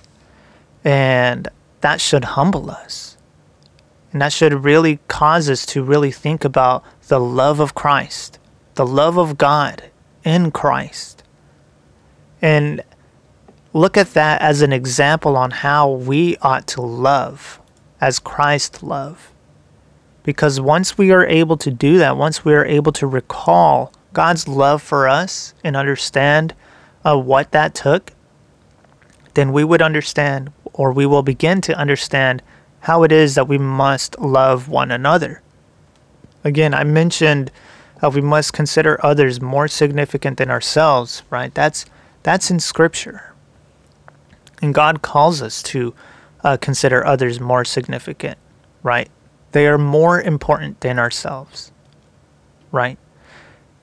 And 0.82 1.48
that 1.80 2.00
should 2.00 2.24
humble 2.24 2.70
us. 2.70 3.16
And 4.12 4.20
that 4.20 4.32
should 4.32 4.64
really 4.64 4.98
cause 5.06 5.48
us 5.48 5.64
to 5.66 5.84
really 5.84 6.10
think 6.10 6.44
about 6.44 6.82
the 7.08 7.20
love 7.20 7.60
of 7.60 7.74
Christ, 7.74 8.38
the 8.74 8.86
love 8.86 9.16
of 9.16 9.38
God 9.38 9.90
in 10.24 10.50
Christ. 10.50 11.19
And 12.42 12.82
look 13.72 13.96
at 13.96 14.14
that 14.14 14.40
as 14.40 14.62
an 14.62 14.72
example 14.72 15.36
on 15.36 15.50
how 15.50 15.90
we 15.90 16.36
ought 16.38 16.66
to 16.68 16.80
love 16.80 17.60
as 18.00 18.18
Christ 18.18 18.82
loved. 18.82 19.20
Because 20.22 20.60
once 20.60 20.98
we 20.98 21.12
are 21.12 21.26
able 21.26 21.56
to 21.58 21.70
do 21.70 21.98
that, 21.98 22.16
once 22.16 22.44
we 22.44 22.54
are 22.54 22.64
able 22.64 22.92
to 22.92 23.06
recall 23.06 23.92
God's 24.12 24.48
love 24.48 24.82
for 24.82 25.08
us 25.08 25.54
and 25.64 25.76
understand 25.76 26.54
uh, 27.04 27.18
what 27.18 27.52
that 27.52 27.74
took, 27.74 28.12
then 29.34 29.52
we 29.52 29.64
would 29.64 29.80
understand, 29.80 30.52
or 30.72 30.92
we 30.92 31.06
will 31.06 31.22
begin 31.22 31.60
to 31.62 31.76
understand, 31.76 32.42
how 32.80 33.02
it 33.02 33.12
is 33.12 33.34
that 33.34 33.48
we 33.48 33.58
must 33.58 34.18
love 34.18 34.68
one 34.68 34.90
another. 34.90 35.42
Again, 36.44 36.74
I 36.74 36.84
mentioned 36.84 37.50
uh, 38.02 38.10
we 38.10 38.20
must 38.20 38.52
consider 38.52 38.98
others 39.04 39.40
more 39.40 39.68
significant 39.68 40.38
than 40.38 40.50
ourselves, 40.50 41.22
right? 41.30 41.54
That's 41.54 41.84
that's 42.22 42.50
in 42.50 42.60
Scripture, 42.60 43.34
and 44.60 44.74
God 44.74 45.02
calls 45.02 45.40
us 45.42 45.62
to 45.64 45.94
uh, 46.44 46.56
consider 46.56 47.04
others 47.04 47.40
more 47.40 47.64
significant, 47.64 48.38
right? 48.82 49.10
They 49.52 49.66
are 49.66 49.78
more 49.78 50.20
important 50.20 50.80
than 50.80 50.98
ourselves, 50.98 51.72
right? 52.72 52.98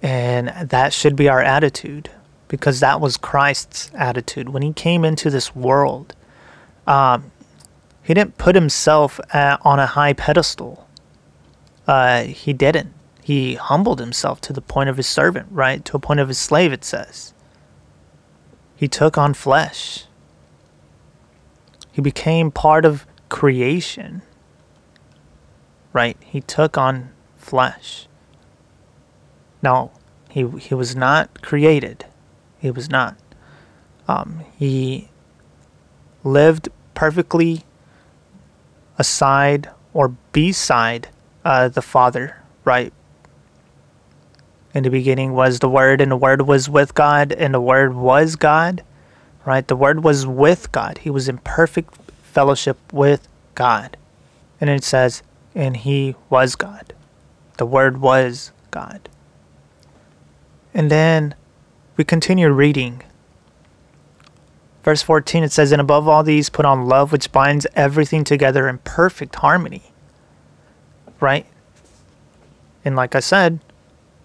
And 0.01 0.69
that 0.69 0.93
should 0.93 1.15
be 1.15 1.27
our 1.27 1.41
attitude 1.41 2.09
because 2.47 2.79
that 2.79 3.01
was 3.01 3.17
Christ's 3.17 3.91
attitude. 3.93 4.49
When 4.49 4.63
he 4.63 4.71
came 4.71 5.03
into 5.03 5.29
this 5.29 5.55
world, 5.55 6.15
um, 6.85 7.31
he 8.03 8.13
didn't 8.13 8.37
put 8.37 8.55
himself 8.55 9.19
at, 9.33 9.59
on 9.65 9.79
a 9.79 9.85
high 9.85 10.13
pedestal. 10.13 10.87
Uh, 11.85 12.23
he 12.23 12.53
didn't. 12.53 12.93
He 13.21 13.55
humbled 13.55 13.99
himself 13.99 14.39
to 14.41 14.53
the 14.53 14.61
point 14.61 14.89
of 14.89 14.95
his 14.95 15.07
servant, 15.07 15.47
right? 15.51 15.83
To 15.83 15.97
a 15.97 15.99
point 15.99 16.21
of 16.21 16.29
his 16.29 16.37
slave, 16.37 16.71
it 16.71 16.85
says. 16.85 17.33
He 18.77 18.87
took 18.87 19.17
on 19.17 19.33
flesh. 19.33 20.05
He 21.91 22.01
became 22.01 22.51
part 22.51 22.85
of 22.85 23.05
creation 23.27 24.21
right? 25.97 26.17
He 26.21 26.41
took 26.41 26.77
on 26.77 27.09
flesh. 27.37 28.07
Now, 29.63 29.89
he 30.29 30.47
he 30.59 30.75
was 30.75 30.95
not 30.95 31.41
created. 31.41 32.05
He 32.59 32.69
was 32.69 32.87
not. 32.87 33.17
Um, 34.07 34.43
he 34.55 35.09
lived 36.23 36.69
perfectly 36.93 37.63
aside 38.99 39.71
or 39.91 40.09
beside 40.31 41.09
uh, 41.43 41.67
the 41.69 41.81
Father, 41.81 42.43
right? 42.63 42.93
In 44.77 44.83
the 44.83 44.91
beginning 44.91 45.33
was 45.33 45.57
the 45.57 45.67
Word, 45.67 46.01
and 46.01 46.11
the 46.11 46.15
Word 46.15 46.43
was 46.43 46.69
with 46.69 46.93
God, 46.93 47.31
and 47.31 47.51
the 47.51 47.59
Word 47.59 47.95
was 47.95 48.35
God, 48.35 48.83
right? 49.43 49.67
The 49.67 49.75
Word 49.75 50.03
was 50.03 50.27
with 50.27 50.71
God. 50.71 50.99
He 50.99 51.09
was 51.09 51.27
in 51.27 51.39
perfect 51.39 51.95
fellowship 52.21 52.77
with 52.93 53.27
God. 53.55 53.97
And 54.61 54.69
it 54.69 54.83
says, 54.83 55.23
and 55.55 55.77
he 55.77 56.13
was 56.29 56.55
God. 56.55 56.93
The 57.57 57.65
Word 57.65 58.01
was 58.01 58.51
God. 58.69 59.09
And 60.75 60.91
then 60.91 61.33
we 61.95 62.03
continue 62.03 62.49
reading. 62.51 63.01
Verse 64.83 65.01
14 65.01 65.43
it 65.43 65.51
says, 65.51 65.71
And 65.71 65.81
above 65.81 66.07
all 66.07 66.21
these, 66.21 66.51
put 66.51 66.65
on 66.65 66.85
love, 66.85 67.11
which 67.11 67.31
binds 67.31 67.65
everything 67.73 68.23
together 68.23 68.69
in 68.69 68.77
perfect 68.77 69.37
harmony. 69.37 69.91
Right? 71.19 71.47
And 72.85 72.95
like 72.95 73.15
I 73.15 73.21
said, 73.21 73.59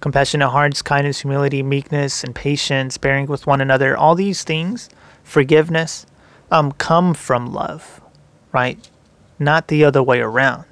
compassionate 0.03 0.51
hearts, 0.51 0.83
kindness, 0.83 1.21
humility, 1.21 1.63
meekness, 1.63 2.25
and 2.25 2.35
patience, 2.35 2.99
bearing 2.99 3.27
with 3.27 3.47
one 3.47 3.61
another, 3.61 3.97
all 3.97 4.17
these 4.17 4.43
things, 4.43 4.91
forgiveness, 5.23 6.05
um, 6.51 6.73
come 6.73 7.15
from 7.15 7.53
love, 7.53 8.01
right? 8.51 8.91
Not 9.39 9.69
the 9.69 9.85
other 9.85 10.03
way 10.03 10.21
around. 10.21 10.65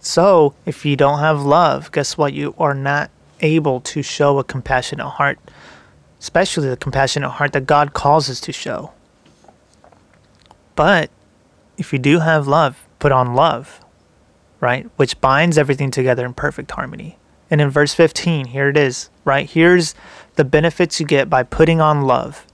So, 0.00 0.54
if 0.64 0.86
you 0.86 0.96
don't 0.96 1.18
have 1.18 1.42
love, 1.42 1.92
guess 1.92 2.16
what? 2.16 2.32
You 2.32 2.54
are 2.58 2.74
not 2.74 3.10
able 3.40 3.80
to 3.82 4.02
show 4.02 4.38
a 4.38 4.44
compassionate 4.44 5.06
heart, 5.06 5.38
especially 6.18 6.70
the 6.70 6.76
compassionate 6.78 7.32
heart 7.32 7.52
that 7.52 7.66
God 7.66 7.92
calls 7.92 8.30
us 8.30 8.40
to 8.40 8.52
show. 8.52 8.92
But 10.74 11.10
if 11.76 11.92
you 11.92 11.98
do 11.98 12.20
have 12.20 12.48
love, 12.48 12.82
put 12.98 13.12
on 13.12 13.34
love, 13.34 13.84
right? 14.58 14.88
Which 14.96 15.20
binds 15.20 15.58
everything 15.58 15.90
together 15.90 16.24
in 16.24 16.32
perfect 16.32 16.70
harmony. 16.70 17.18
And 17.52 17.60
in 17.60 17.68
verse 17.68 17.92
15, 17.92 18.46
here 18.46 18.70
it 18.70 18.78
is, 18.78 19.10
right? 19.26 19.48
Here's 19.48 19.94
the 20.36 20.44
benefits 20.44 20.98
you 20.98 21.04
get 21.04 21.28
by 21.28 21.42
putting 21.42 21.82
on 21.82 22.00
love. 22.00 22.46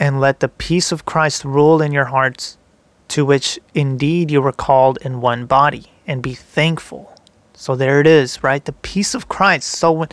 And 0.00 0.20
let 0.20 0.40
the 0.40 0.48
peace 0.48 0.90
of 0.90 1.04
Christ 1.04 1.44
rule 1.44 1.80
in 1.80 1.92
your 1.92 2.06
hearts, 2.06 2.58
to 3.06 3.24
which 3.24 3.60
indeed 3.72 4.32
you 4.32 4.42
were 4.42 4.50
called 4.50 4.98
in 5.02 5.20
one 5.20 5.46
body 5.46 5.92
and 6.08 6.24
be 6.24 6.34
thankful. 6.34 7.16
So 7.54 7.76
there 7.76 8.00
it 8.00 8.06
is, 8.08 8.42
right? 8.42 8.64
The 8.64 8.72
peace 8.72 9.14
of 9.14 9.28
Christ. 9.28 9.68
So 9.68 9.92
when, 9.92 10.08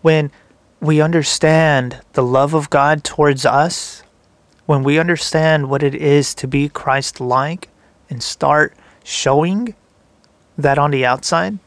when 0.00 0.32
we 0.80 1.02
understand 1.02 2.00
the 2.14 2.22
love 2.22 2.54
of 2.54 2.70
God 2.70 3.04
towards 3.04 3.44
us, 3.44 4.02
when 4.64 4.82
we 4.82 4.98
understand 4.98 5.68
what 5.68 5.82
it 5.82 5.94
is 5.94 6.34
to 6.36 6.48
be 6.48 6.70
Christ 6.70 7.20
like 7.20 7.68
and 8.08 8.22
start 8.22 8.74
showing 9.04 9.74
that 10.56 10.78
on 10.78 10.90
the 10.90 11.04
outside, 11.04 11.58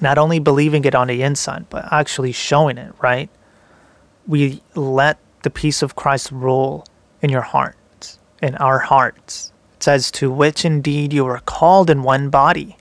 not 0.00 0.18
only 0.18 0.38
believing 0.38 0.84
it 0.84 0.94
on 0.94 1.08
the 1.08 1.22
inside, 1.22 1.66
but 1.70 1.92
actually 1.92 2.32
showing 2.32 2.78
it, 2.78 2.92
right? 3.00 3.30
We 4.26 4.62
let 4.74 5.18
the 5.42 5.50
peace 5.50 5.82
of 5.82 5.96
Christ 5.96 6.30
rule 6.30 6.86
in 7.22 7.30
your 7.30 7.42
hearts, 7.42 8.18
in 8.42 8.54
our 8.56 8.80
hearts. 8.80 9.52
It 9.76 9.82
says, 9.82 10.10
To 10.12 10.30
which 10.30 10.64
indeed 10.64 11.12
you 11.12 11.26
are 11.26 11.40
called 11.40 11.90
in 11.90 12.02
one 12.02 12.30
body, 12.30 12.76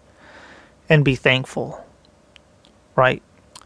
and 0.90 1.04
be 1.04 1.16
thankful. 1.16 1.84
Right? 2.96 3.22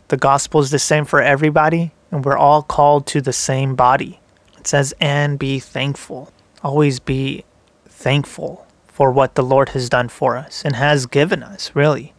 The 0.10 0.17
gospel 0.17 0.60
is 0.62 0.72
the 0.72 0.80
same 0.80 1.06
for 1.06 1.22
everybody, 1.22 1.91
and 2.12 2.26
we're 2.26 2.38
all 2.38 2.62
called 2.62 3.08
to 3.08 3.22
the 3.22 3.34
same 3.34 3.76
body. 3.76 4.20
It 4.58 4.67
says, 4.67 4.94
and 5.00 5.39
be 5.39 5.60
thankful. 5.60 6.32
Always 6.63 7.00
be 7.00 7.46
thankful 7.88 8.67
for 8.88 9.12
what 9.12 9.36
the 9.36 9.44
Lord 9.44 9.70
has 9.70 9.89
done 9.89 10.10
for 10.10 10.38
us 10.38 10.63
and 10.63 10.76
has 10.76 11.06
given 11.06 11.41
us, 11.41 11.72
really. 11.74 12.13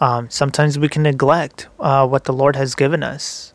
Um, 0.00 0.28
sometimes 0.28 0.78
we 0.78 0.88
can 0.88 1.02
neglect 1.02 1.68
uh, 1.78 2.06
what 2.06 2.24
the 2.24 2.32
Lord 2.32 2.56
has 2.56 2.74
given 2.74 3.02
us 3.02 3.54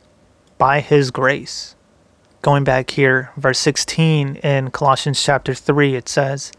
by 0.58 0.80
His 0.80 1.12
grace. 1.12 1.76
Going 2.42 2.64
back 2.64 2.92
here, 2.92 3.32
verse 3.36 3.60
16 3.60 4.38
in 4.38 4.72
Colossians 4.72 5.22
chapter 5.22 5.54
3, 5.54 5.96
it 5.96 6.08
says, 6.08 6.54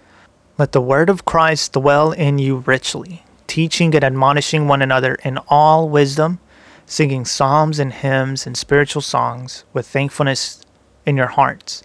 Let 0.59 0.73
the 0.73 0.81
word 0.81 1.09
of 1.09 1.25
Christ 1.25 1.73
dwell 1.73 2.13
in 2.13 2.39
you 2.39 2.59
richly, 2.59 3.25
teaching 3.47 3.95
and 3.95 4.05
admonishing 4.05 4.69
one 4.69 4.83
another 4.83 5.15
in 5.25 5.39
all 5.49 5.89
wisdom, 5.89 6.39
singing 6.85 7.25
psalms 7.25 7.79
and 7.79 7.95
hymns 7.95 8.47
and 8.47 8.57
spiritual 8.57 9.01
songs 9.01 9.65
with 9.73 9.87
thankfulness 9.87 10.61
in 11.07 11.17
your 11.17 11.29
hearts. 11.29 11.83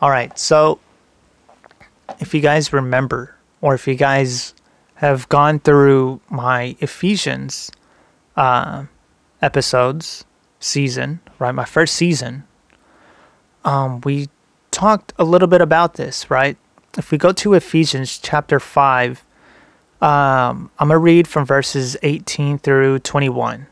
All 0.00 0.10
right, 0.10 0.36
so 0.38 0.80
if 2.18 2.32
you 2.32 2.40
guys 2.40 2.72
remember, 2.72 3.36
or 3.60 3.74
if 3.74 3.86
you 3.86 3.94
guys 3.94 4.51
have 4.96 5.28
gone 5.28 5.58
through 5.58 6.20
my 6.30 6.76
Ephesians 6.80 7.70
uh, 8.36 8.84
episodes, 9.40 10.24
season, 10.60 11.20
right? 11.38 11.52
My 11.52 11.64
first 11.64 11.94
season, 11.94 12.44
um, 13.64 14.00
we 14.02 14.28
talked 14.70 15.12
a 15.18 15.24
little 15.24 15.48
bit 15.48 15.60
about 15.60 15.94
this, 15.94 16.30
right? 16.30 16.56
If 16.96 17.10
we 17.10 17.18
go 17.18 17.32
to 17.32 17.54
Ephesians 17.54 18.18
chapter 18.18 18.60
5, 18.60 19.24
um, 20.00 20.70
I'm 20.78 20.88
going 20.88 20.96
to 20.96 20.98
read 20.98 21.28
from 21.28 21.46
verses 21.46 21.96
18 22.02 22.58
through 22.58 22.98
21. 23.00 23.66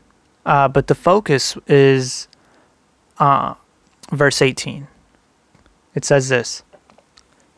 Uh, 0.45 0.67
but 0.67 0.87
the 0.87 0.95
focus 0.95 1.57
is 1.67 2.27
uh, 3.19 3.55
verse 4.11 4.41
18. 4.41 4.87
It 5.93 6.05
says 6.05 6.29
this 6.29 6.63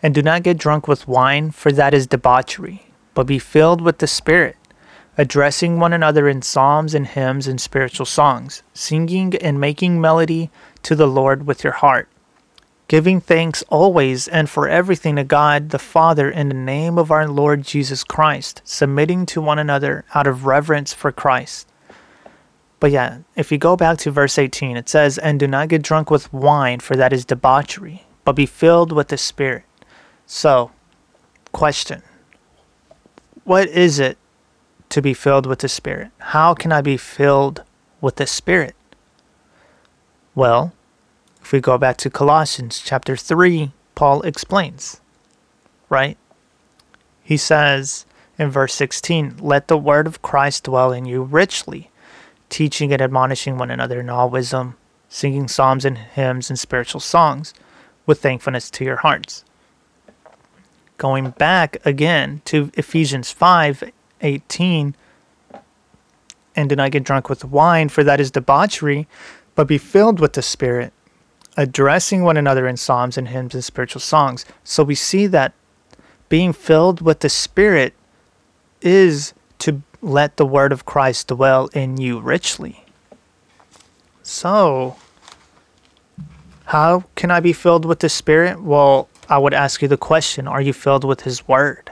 And 0.02 0.14
do 0.14 0.22
not 0.22 0.44
get 0.44 0.58
drunk 0.58 0.88
with 0.88 1.08
wine, 1.08 1.52
for 1.52 1.72
that 1.72 1.94
is 1.94 2.08
debauchery, 2.08 2.88
but 3.14 3.28
be 3.28 3.40
filled 3.40 3.82
with 3.82 4.00
the 4.00 4.08
Spirit 4.08 4.58
addressing 5.18 5.80
one 5.80 5.94
another 5.94 6.28
in 6.28 6.42
psalms 6.42 6.94
and 6.94 7.08
hymns 7.08 7.48
and 7.48 7.62
spiritual 7.62 8.06
songs, 8.06 8.64
singing 8.74 9.36
and 9.36 9.60
making 9.60 10.02
melody 10.02 10.50
to 10.82 10.96
the 10.96 11.08
Lord 11.08 11.46
with 11.46 11.64
your 11.64 11.74
heart, 11.74 12.10
giving 12.88 13.22
thanks 13.22 13.64
always 13.70 14.28
and 14.28 14.50
for 14.50 14.68
everything 14.68 15.16
to 15.16 15.24
God 15.24 15.70
the 15.70 15.80
Father 15.80 16.30
in 16.30 16.50
the 16.50 16.56
name 16.56 16.98
of 16.98 17.12
our 17.12 17.28
Lord 17.28 17.64
Jesus 17.64 18.04
Christ, 18.04 18.62
submitting 18.64 19.26
to 19.28 19.42
one 19.42 19.60
another 19.60 20.04
out 20.16 20.28
of 20.28 20.46
reverence 20.46 20.94
for 20.94 21.12
Christ. 21.12 21.68
But 22.80 22.92
yeah, 22.92 23.20
if 23.36 23.52
you 23.52 23.58
go 23.58 23.78
back 23.78 24.00
to 24.00 24.12
verse 24.12 24.38
18, 24.38 24.76
it 24.76 24.90
says, 24.90 25.18
And 25.18 25.40
do 25.40 25.48
not 25.48 25.70
get 25.70 25.84
drunk 25.84 26.12
with 26.12 26.34
wine, 26.34 26.82
for 26.82 26.98
that 26.98 27.14
is 27.14 27.24
debauchery, 27.24 28.04
but 28.26 28.34
be 28.34 28.46
filled 28.46 28.92
with 28.92 29.08
the 29.08 29.18
Spirit. 29.18 29.64
So, 30.26 30.72
question 31.54 32.04
What 33.44 33.68
is 33.68 34.00
it 34.00 34.18
to 34.94 35.02
be 35.02 35.16
filled 35.16 35.48
with 35.48 35.58
the 35.58 35.68
Spirit. 35.68 36.12
How 36.20 36.54
can 36.54 36.72
I 36.72 36.82
be 36.82 36.98
filled 36.98 37.64
with 38.00 38.18
the 38.18 38.28
Spirit? 38.28 38.76
Well, 40.36 40.72
if 41.42 41.52
we 41.52 41.62
go 41.62 41.80
back 41.80 41.98
to 41.98 42.12
Colossians 42.12 42.80
chapter 42.80 43.18
3, 43.18 43.72
Paul 43.96 44.22
explains, 44.22 45.02
right? 45.90 46.16
He 47.24 47.38
says 47.38 48.06
in 48.38 48.52
verse 48.52 48.76
16, 48.76 49.38
Let 49.40 49.68
the 49.68 49.80
word 49.80 50.06
of 50.06 50.22
Christ 50.22 50.66
dwell 50.66 50.92
in 50.92 51.06
you 51.06 51.24
richly, 51.24 51.90
teaching 52.50 52.94
and 52.94 53.02
admonishing 53.02 53.58
one 53.58 53.72
another 53.72 54.00
in 54.00 54.12
all 54.12 54.30
wisdom, 54.30 54.78
singing 55.10 55.48
psalms 55.48 55.86
and 55.86 55.98
hymns 55.98 56.52
and 56.52 56.60
spiritual 56.60 57.02
songs 57.02 57.52
with 58.06 58.22
thankfulness 58.22 58.70
to 58.70 58.86
your 58.86 58.98
hearts. 58.98 59.44
Going 60.98 61.32
back 61.32 61.78
again 61.86 62.42
to 62.46 62.72
Ephesians 62.76 63.32
5 63.32 63.92
18 64.22 64.96
and 66.56 66.70
do 66.70 66.76
not 66.76 66.92
get 66.92 67.04
drunk 67.04 67.30
with 67.30 67.44
wine, 67.44 67.90
for 67.90 68.04
that 68.04 68.20
is 68.20 68.32
debauchery, 68.32 69.08
but 69.56 69.68
be 69.68 69.78
filled 69.78 70.20
with 70.20 70.34
the 70.34 70.42
Spirit, 70.42 70.94
addressing 71.58 72.24
one 72.24 72.38
another 72.38 72.68
in 72.68 72.78
psalms 72.78 73.18
and 73.18 73.30
hymns 73.30 73.54
and 73.54 73.64
spiritual 73.64 74.02
songs. 74.02 74.46
So 74.64 74.84
we 74.84 74.96
see 74.96 75.28
that 75.28 75.54
being 76.30 76.54
filled 76.54 77.02
with 77.02 77.20
the 77.20 77.30
Spirit 77.30 77.94
is 78.82 79.34
to 79.60 79.82
let 80.02 80.38
the 80.38 80.46
word 80.46 80.72
of 80.72 80.86
Christ 80.86 81.28
dwell 81.28 81.68
in 81.74 81.98
you 81.98 82.20
richly. 82.20 82.86
So, 84.22 84.96
how 86.66 87.04
can 87.16 87.30
I 87.30 87.40
be 87.40 87.54
filled 87.54 87.86
with 87.86 88.00
the 88.00 88.10
Spirit? 88.10 88.62
Well, 88.62 89.10
I 89.30 89.38
would 89.38 89.54
ask 89.54 89.82
you 89.82 89.88
the 89.88 89.98
question 89.98 90.48
Are 90.48 90.62
you 90.62 90.74
filled 90.74 91.04
with 91.04 91.22
His 91.22 91.48
Word? 91.48 91.92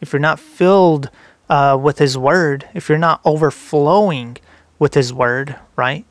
if 0.00 0.12
you're 0.12 0.20
not 0.20 0.40
filled 0.40 1.10
uh, 1.48 1.78
with 1.80 1.98
His 1.98 2.16
Word, 2.16 2.68
if 2.74 2.88
you're 2.88 2.98
not 2.98 3.20
overflowing 3.24 4.38
with 4.78 4.94
His 4.94 5.12
Word, 5.12 5.56
right? 5.76 6.04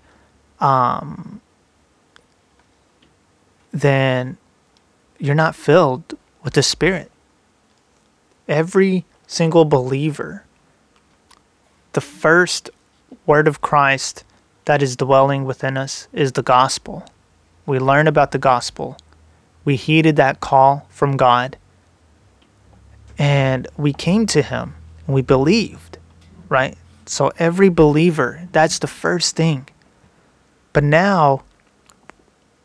Um, 0.59 1.41
then 3.71 4.37
you're 5.17 5.35
not 5.35 5.55
filled 5.55 6.17
with 6.43 6.53
the 6.53 6.63
Spirit. 6.63 7.11
Every 8.47 9.05
single 9.27 9.65
believer, 9.65 10.43
the 11.93 12.01
first 12.01 12.69
word 13.25 13.47
of 13.47 13.61
Christ 13.61 14.23
that 14.65 14.81
is 14.81 14.95
dwelling 14.95 15.45
within 15.45 15.77
us 15.77 16.07
is 16.13 16.33
the 16.33 16.43
gospel. 16.43 17.05
We 17.65 17.79
learn 17.79 18.07
about 18.07 18.31
the 18.31 18.37
gospel. 18.37 18.97
We 19.65 19.75
heeded 19.75 20.15
that 20.15 20.39
call 20.39 20.87
from 20.89 21.17
God 21.17 21.57
and 23.17 23.67
we 23.77 23.91
came 23.91 24.25
to 24.27 24.41
him 24.41 24.75
and 25.05 25.13
we 25.13 25.21
believed, 25.21 25.97
right? 26.47 26.77
So 27.05 27.31
every 27.37 27.69
believer, 27.69 28.47
that's 28.51 28.79
the 28.79 28.87
first 28.87 29.35
thing. 29.35 29.67
But 30.71 30.83
now, 30.83 31.43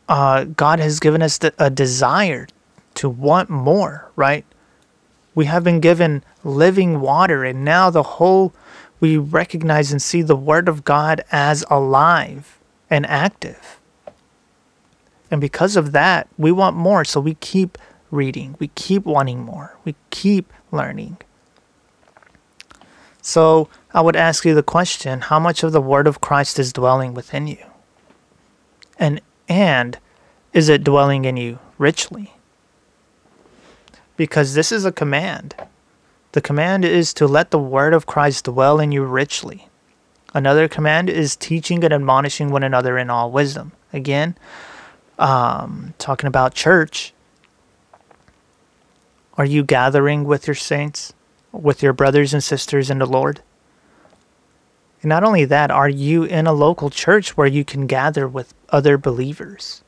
uh, 0.07 0.45
God 0.45 0.79
has 0.79 0.99
given 0.99 1.21
us 1.21 1.37
the, 1.37 1.53
a 1.59 1.69
desire 1.69 2.47
to 2.95 3.09
want 3.09 3.49
more, 3.49 4.11
right? 4.15 4.45
We 5.33 5.45
have 5.45 5.63
been 5.63 5.79
given 5.81 6.23
living 6.43 7.01
water, 7.01 7.43
and 7.43 7.65
now 7.65 7.89
the 7.89 8.03
whole, 8.03 8.53
we 8.99 9.17
recognize 9.17 9.91
and 9.91 10.01
see 10.01 10.21
the 10.21 10.35
Word 10.35 10.69
of 10.69 10.85
God 10.85 11.23
as 11.31 11.65
alive 11.69 12.59
and 12.89 13.05
active. 13.07 13.81
And 15.31 15.41
because 15.41 15.75
of 15.75 15.91
that, 15.91 16.27
we 16.37 16.51
want 16.51 16.75
more. 16.75 17.03
So 17.05 17.19
we 17.19 17.35
keep 17.35 17.77
reading. 18.11 18.55
We 18.59 18.69
keep 18.69 19.05
wanting 19.05 19.43
more. 19.43 19.77
We 19.83 19.95
keep 20.09 20.51
learning. 20.71 21.17
So 23.21 23.69
I 23.93 24.01
would 24.01 24.15
ask 24.15 24.45
you 24.45 24.53
the 24.53 24.63
question 24.63 25.21
how 25.21 25.39
much 25.39 25.63
of 25.63 25.71
the 25.71 25.81
Word 25.81 26.05
of 26.05 26.21
Christ 26.21 26.59
is 26.59 26.71
dwelling 26.71 27.13
within 27.13 27.47
you? 27.47 27.65
And, 28.99 29.19
and 29.49 29.97
is 30.53 30.69
it 30.69 30.83
dwelling 30.83 31.25
in 31.25 31.35
you 31.35 31.59
richly? 31.77 32.33
Because 34.15 34.53
this 34.53 34.71
is 34.71 34.85
a 34.85 34.91
command. 34.91 35.55
The 36.33 36.41
command 36.41 36.85
is 36.85 37.13
to 37.15 37.27
let 37.27 37.51
the 37.51 37.59
Word 37.59 37.93
of 37.93 38.05
Christ 38.05 38.45
dwell 38.45 38.79
in 38.79 38.91
you 38.91 39.03
richly. 39.03 39.69
Another 40.33 40.67
command 40.67 41.09
is 41.09 41.35
teaching 41.35 41.83
and 41.83 41.93
admonishing 41.93 42.49
one 42.49 42.63
another 42.63 42.97
in 42.97 43.09
all 43.09 43.31
wisdom. 43.31 43.71
Again, 43.91 44.37
um, 45.17 45.93
talking 45.97 46.27
about 46.27 46.53
church, 46.53 47.13
are 49.37 49.45
you 49.45 49.63
gathering 49.63 50.23
with 50.23 50.47
your 50.47 50.55
saints, 50.55 51.13
with 51.51 51.83
your 51.83 51.93
brothers 51.93 52.33
and 52.33 52.43
sisters 52.43 52.89
in 52.89 52.99
the 52.99 53.05
Lord? 53.05 53.41
And 55.01 55.09
not 55.09 55.23
only 55.23 55.45
that, 55.45 55.71
are 55.71 55.89
you 55.89 56.23
in 56.23 56.47
a 56.47 56.53
local 56.53 56.89
church 56.89 57.37
where 57.37 57.47
you 57.47 57.63
can 57.63 57.85
gather 57.85 58.27
with 58.27 58.53
other 58.69 58.97
believers? 58.97 59.83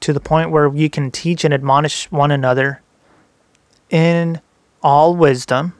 To 0.00 0.12
the 0.12 0.20
point 0.20 0.50
where 0.50 0.74
you 0.74 0.90
can 0.90 1.10
teach 1.10 1.44
and 1.44 1.54
admonish 1.54 2.10
one 2.10 2.30
another 2.30 2.82
in 3.88 4.40
all 4.82 5.14
wisdom. 5.14 5.74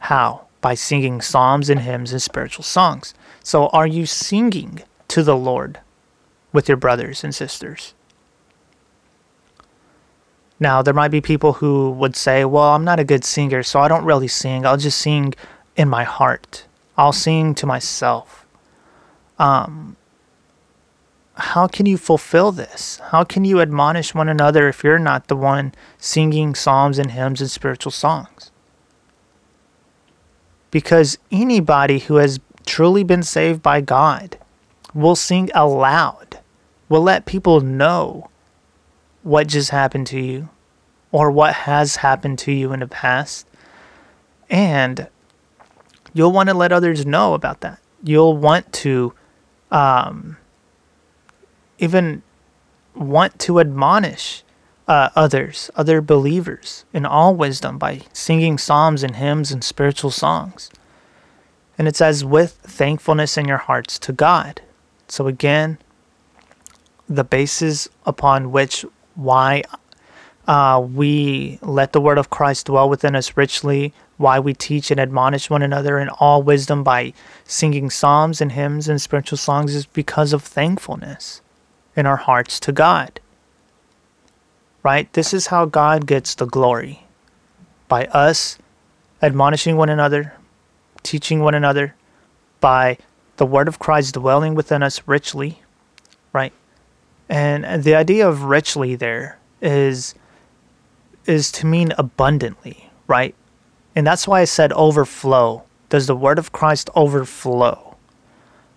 How? 0.00 0.48
By 0.60 0.74
singing 0.74 1.22
psalms 1.22 1.70
and 1.70 1.80
hymns 1.80 2.12
and 2.12 2.20
spiritual 2.20 2.64
songs. 2.64 3.14
So, 3.42 3.68
are 3.68 3.86
you 3.86 4.04
singing 4.04 4.82
to 5.08 5.22
the 5.22 5.36
Lord 5.36 5.80
with 6.52 6.68
your 6.68 6.76
brothers 6.76 7.24
and 7.24 7.34
sisters? 7.34 7.94
Now, 10.60 10.80
there 10.80 10.94
might 10.94 11.10
be 11.10 11.20
people 11.20 11.54
who 11.54 11.90
would 11.90 12.14
say, 12.14 12.44
well, 12.44 12.74
I'm 12.74 12.84
not 12.84 13.00
a 13.00 13.04
good 13.04 13.24
singer, 13.24 13.62
so 13.64 13.80
I 13.80 13.88
don't 13.88 14.04
really 14.04 14.28
sing. 14.28 14.64
I'll 14.64 14.76
just 14.76 14.98
sing 14.98 15.34
in 15.76 15.88
my 15.88 16.04
heart. 16.04 16.66
I'll 16.96 17.12
sing 17.12 17.54
to 17.56 17.66
myself. 17.66 18.46
Um, 19.40 19.96
how 21.34 21.66
can 21.66 21.86
you 21.86 21.96
fulfill 21.96 22.52
this? 22.52 23.00
How 23.10 23.24
can 23.24 23.44
you 23.44 23.60
admonish 23.60 24.14
one 24.14 24.28
another 24.28 24.68
if 24.68 24.84
you're 24.84 24.98
not 24.98 25.28
the 25.28 25.36
one 25.36 25.74
singing 25.98 26.54
psalms 26.54 26.98
and 26.98 27.10
hymns 27.10 27.40
and 27.40 27.50
spiritual 27.50 27.92
songs? 27.92 28.50
Because 30.70 31.18
anybody 31.30 32.00
who 32.00 32.16
has 32.16 32.38
truly 32.66 33.02
been 33.02 33.22
saved 33.22 33.62
by 33.62 33.80
God 33.80 34.38
will 34.94 35.16
sing 35.16 35.50
aloud, 35.54 36.38
will 36.92 37.00
let 37.00 37.24
people 37.24 37.62
know 37.62 38.28
what 39.22 39.46
just 39.46 39.70
happened 39.70 40.06
to 40.06 40.20
you 40.20 40.50
or 41.10 41.30
what 41.30 41.54
has 41.54 41.96
happened 41.96 42.38
to 42.38 42.52
you 42.52 42.70
in 42.74 42.80
the 42.80 42.86
past. 42.86 43.46
And 44.50 45.08
you'll 46.12 46.32
want 46.32 46.50
to 46.50 46.54
let 46.54 46.70
others 46.70 47.06
know 47.06 47.32
about 47.32 47.62
that. 47.62 47.78
You'll 48.04 48.36
want 48.36 48.70
to 48.74 49.14
um, 49.70 50.36
even 51.78 52.22
want 52.94 53.38
to 53.38 53.58
admonish 53.58 54.42
uh, 54.86 55.08
others, 55.16 55.70
other 55.74 56.02
believers, 56.02 56.84
in 56.92 57.06
all 57.06 57.34
wisdom 57.34 57.78
by 57.78 58.02
singing 58.12 58.58
psalms 58.58 59.02
and 59.02 59.16
hymns 59.16 59.50
and 59.50 59.64
spiritual 59.64 60.10
songs. 60.10 60.68
And 61.78 61.88
it 61.88 61.96
says, 61.96 62.22
with 62.22 62.52
thankfulness 62.62 63.38
in 63.38 63.48
your 63.48 63.56
hearts 63.56 63.98
to 64.00 64.12
God. 64.12 64.60
So 65.08 65.26
again, 65.26 65.78
the 67.16 67.24
basis 67.24 67.88
upon 68.06 68.52
which 68.52 68.84
why 69.14 69.62
uh, 70.46 70.84
we 70.92 71.58
let 71.62 71.92
the 71.92 72.00
word 72.00 72.18
of 72.18 72.30
Christ 72.30 72.66
dwell 72.66 72.88
within 72.88 73.14
us 73.14 73.36
richly, 73.36 73.92
why 74.16 74.38
we 74.38 74.54
teach 74.54 74.90
and 74.90 75.00
admonish 75.00 75.50
one 75.50 75.62
another 75.62 75.98
in 75.98 76.08
all 76.08 76.42
wisdom 76.42 76.82
by 76.82 77.12
singing 77.44 77.90
psalms 77.90 78.40
and 78.40 78.52
hymns 78.52 78.88
and 78.88 79.00
spiritual 79.00 79.38
songs 79.38 79.74
is 79.74 79.86
because 79.86 80.32
of 80.32 80.42
thankfulness 80.42 81.40
in 81.96 82.06
our 82.06 82.16
hearts 82.16 82.58
to 82.60 82.72
God. 82.72 83.20
Right? 84.82 85.12
This 85.12 85.32
is 85.32 85.48
how 85.48 85.66
God 85.66 86.06
gets 86.06 86.34
the 86.34 86.46
glory 86.46 87.06
by 87.88 88.06
us 88.06 88.58
admonishing 89.22 89.76
one 89.76 89.88
another, 89.88 90.34
teaching 91.04 91.40
one 91.40 91.54
another, 91.54 91.94
by 92.60 92.98
the 93.36 93.46
word 93.46 93.68
of 93.68 93.78
Christ 93.78 94.14
dwelling 94.14 94.54
within 94.54 94.82
us 94.82 95.02
richly? 95.06 95.61
And 97.28 97.84
the 97.84 97.94
idea 97.94 98.28
of 98.28 98.44
richly 98.44 98.94
there 98.94 99.38
is 99.60 100.14
is 101.24 101.52
to 101.52 101.66
mean 101.66 101.92
abundantly, 101.96 102.90
right? 103.06 103.34
And 103.94 104.06
that's 104.06 104.26
why 104.26 104.40
I 104.40 104.44
said 104.44 104.72
overflow. 104.72 105.62
Does 105.88 106.06
the 106.06 106.16
word 106.16 106.38
of 106.38 106.52
Christ 106.52 106.90
overflow? 106.96 107.96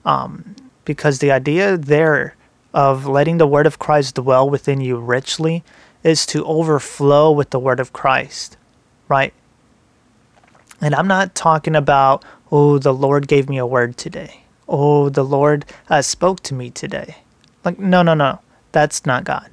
Um, 0.04 0.56
because 0.84 1.20
the 1.20 1.32
idea 1.32 1.78
there 1.78 2.36
of 2.74 3.08
letting 3.08 3.38
the 3.38 3.48
word 3.48 3.66
of 3.66 3.80
Christ 3.80 4.16
dwell 4.16 4.50
within 4.50 4.82
you 4.82 4.98
richly 4.98 5.64
is 6.04 6.26
to 6.28 6.46
overflow 6.46 7.32
with 7.32 7.50
the 7.50 7.60
word 7.60 7.80
of 7.80 7.94
Christ, 7.94 8.58
right? 9.08 9.34
And 10.82 10.94
I'm 10.94 11.08
not 11.08 11.34
talking 11.34 11.76
about, 11.76 12.24
oh, 12.52 12.78
the 12.78 12.94
Lord 12.94 13.28
gave 13.28 13.50
me 13.50 13.58
a 13.58 13.66
word 13.66 13.98
today. 13.98 14.44
Oh, 14.68 15.10
the 15.10 15.24
Lord 15.24 15.66
uh, 15.90 16.02
spoke 16.02 16.42
to 16.44 16.54
me 16.54 16.70
today. 16.70 17.16
Like, 17.66 17.80
no, 17.80 18.04
no, 18.04 18.14
no. 18.14 18.40
That's 18.72 19.06
not 19.06 19.24
God. 19.24 19.50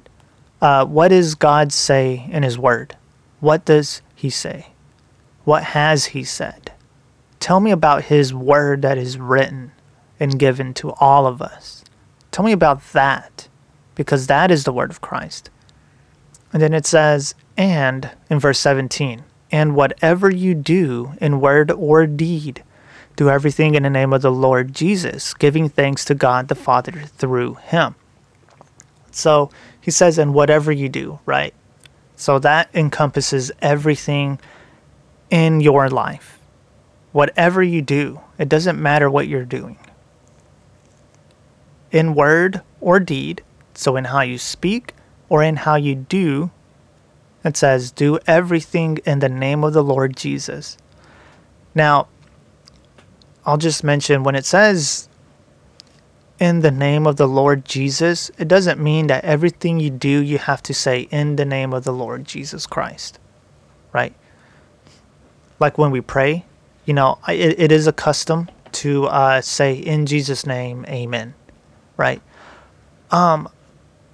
Uh, 0.61 0.85
what 0.85 1.09
does 1.09 1.35
God 1.35 1.73
say 1.73 2.25
in 2.31 2.43
His 2.43 2.57
Word? 2.57 2.95
What 3.39 3.65
does 3.65 4.01
He 4.15 4.29
say? 4.29 4.67
What 5.43 5.63
has 5.63 6.05
He 6.05 6.23
said? 6.23 6.71
Tell 7.39 7.59
me 7.59 7.71
about 7.71 8.05
His 8.05 8.33
Word 8.33 8.83
that 8.83 8.97
is 8.97 9.17
written 9.17 9.71
and 10.19 10.39
given 10.39 10.73
to 10.75 10.93
all 10.93 11.27
of 11.27 11.41
us. 11.41 11.83
Tell 12.31 12.45
me 12.45 12.53
about 12.53 12.93
that, 12.93 13.49
because 13.95 14.27
that 14.27 14.51
is 14.51 14.63
the 14.63 14.71
Word 14.71 14.91
of 14.91 15.01
Christ. 15.01 15.49
And 16.53 16.61
then 16.61 16.73
it 16.73 16.85
says, 16.85 17.35
and 17.57 18.11
in 18.29 18.39
verse 18.39 18.59
17, 18.59 19.23
and 19.51 19.75
whatever 19.75 20.31
you 20.31 20.55
do 20.55 21.13
in 21.19 21.41
word 21.41 21.71
or 21.71 22.07
deed, 22.07 22.63
do 23.15 23.29
everything 23.29 23.75
in 23.75 23.83
the 23.83 23.89
name 23.89 24.13
of 24.13 24.21
the 24.21 24.31
Lord 24.31 24.73
Jesus, 24.73 25.33
giving 25.33 25.69
thanks 25.69 26.05
to 26.05 26.15
God 26.15 26.47
the 26.47 26.55
Father 26.55 26.91
through 27.17 27.55
him. 27.55 27.95
So 29.15 29.49
he 29.79 29.91
says, 29.91 30.17
and 30.17 30.33
whatever 30.33 30.71
you 30.71 30.89
do, 30.89 31.19
right? 31.25 31.53
So 32.15 32.39
that 32.39 32.69
encompasses 32.73 33.51
everything 33.61 34.39
in 35.29 35.61
your 35.61 35.89
life. 35.89 36.39
Whatever 37.11 37.61
you 37.61 37.81
do, 37.81 38.21
it 38.37 38.49
doesn't 38.49 38.81
matter 38.81 39.09
what 39.09 39.27
you're 39.27 39.45
doing. 39.45 39.77
In 41.91 42.15
word 42.15 42.61
or 42.81 42.99
deed, 42.99 43.43
so 43.75 43.95
in 43.95 44.05
how 44.05 44.21
you 44.21 44.37
speak 44.37 44.93
or 45.29 45.43
in 45.43 45.57
how 45.57 45.75
you 45.75 45.95
do 45.95 46.51
it 47.43 47.57
says, 47.57 47.91
Do 47.91 48.19
everything 48.25 48.99
in 49.05 49.19
the 49.19 49.29
name 49.29 49.63
of 49.63 49.73
the 49.73 49.83
Lord 49.83 50.15
Jesus. 50.15 50.77
Now, 51.75 52.07
I'll 53.45 53.57
just 53.57 53.83
mention 53.83 54.23
when 54.23 54.35
it 54.35 54.45
says 54.45 55.09
in 56.43 56.59
the 56.59 56.71
name 56.71 57.07
of 57.07 57.15
the 57.15 57.25
Lord 57.25 57.63
Jesus, 57.63 58.29
it 58.37 58.49
doesn't 58.49 58.77
mean 58.77 59.07
that 59.07 59.23
everything 59.23 59.79
you 59.79 59.89
do, 59.89 60.21
you 60.21 60.37
have 60.37 60.61
to 60.63 60.73
say 60.73 61.07
in 61.09 61.37
the 61.37 61.45
name 61.45 61.71
of 61.71 61.85
the 61.85 61.93
Lord 61.93 62.25
Jesus 62.25 62.67
Christ, 62.67 63.17
right? 63.93 64.13
Like 65.61 65.77
when 65.77 65.89
we 65.89 66.01
pray, 66.01 66.43
you 66.83 66.93
know, 66.93 67.17
it, 67.29 67.57
it 67.57 67.71
is 67.71 67.87
a 67.87 67.93
custom 67.93 68.49
to 68.73 69.05
uh, 69.05 69.39
say 69.39 69.73
in 69.73 70.05
Jesus' 70.05 70.45
name, 70.45 70.85
amen, 70.89 71.33
right? 71.95 72.21
Um, 73.09 73.47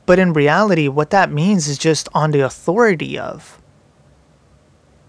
but 0.06 0.20
in 0.20 0.32
reality, 0.32 0.88
what 0.88 1.10
that 1.10 1.32
means 1.32 1.68
is 1.68 1.80
just 1.80 2.10
on 2.13 2.30
the 2.30 2.42
authority 2.42 3.18
of. 3.18 3.60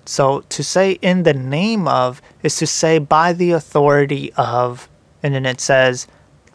So 0.07 0.41
to 0.49 0.65
say 0.65 0.93
in 1.03 1.25
the 1.25 1.35
name 1.35 1.87
of 1.87 2.23
is 2.43 2.57
to 2.57 2.67
say 2.67 2.99
by 2.99 3.35
the 3.35 3.51
authority 3.51 4.33
of, 4.39 4.89
and 5.23 5.35
then 5.35 5.45
it 5.45 5.61
says 5.61 6.07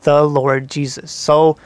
the 0.05 0.23
Lord 0.23 0.69
Jesus. 0.69 1.11
So 1.11 1.57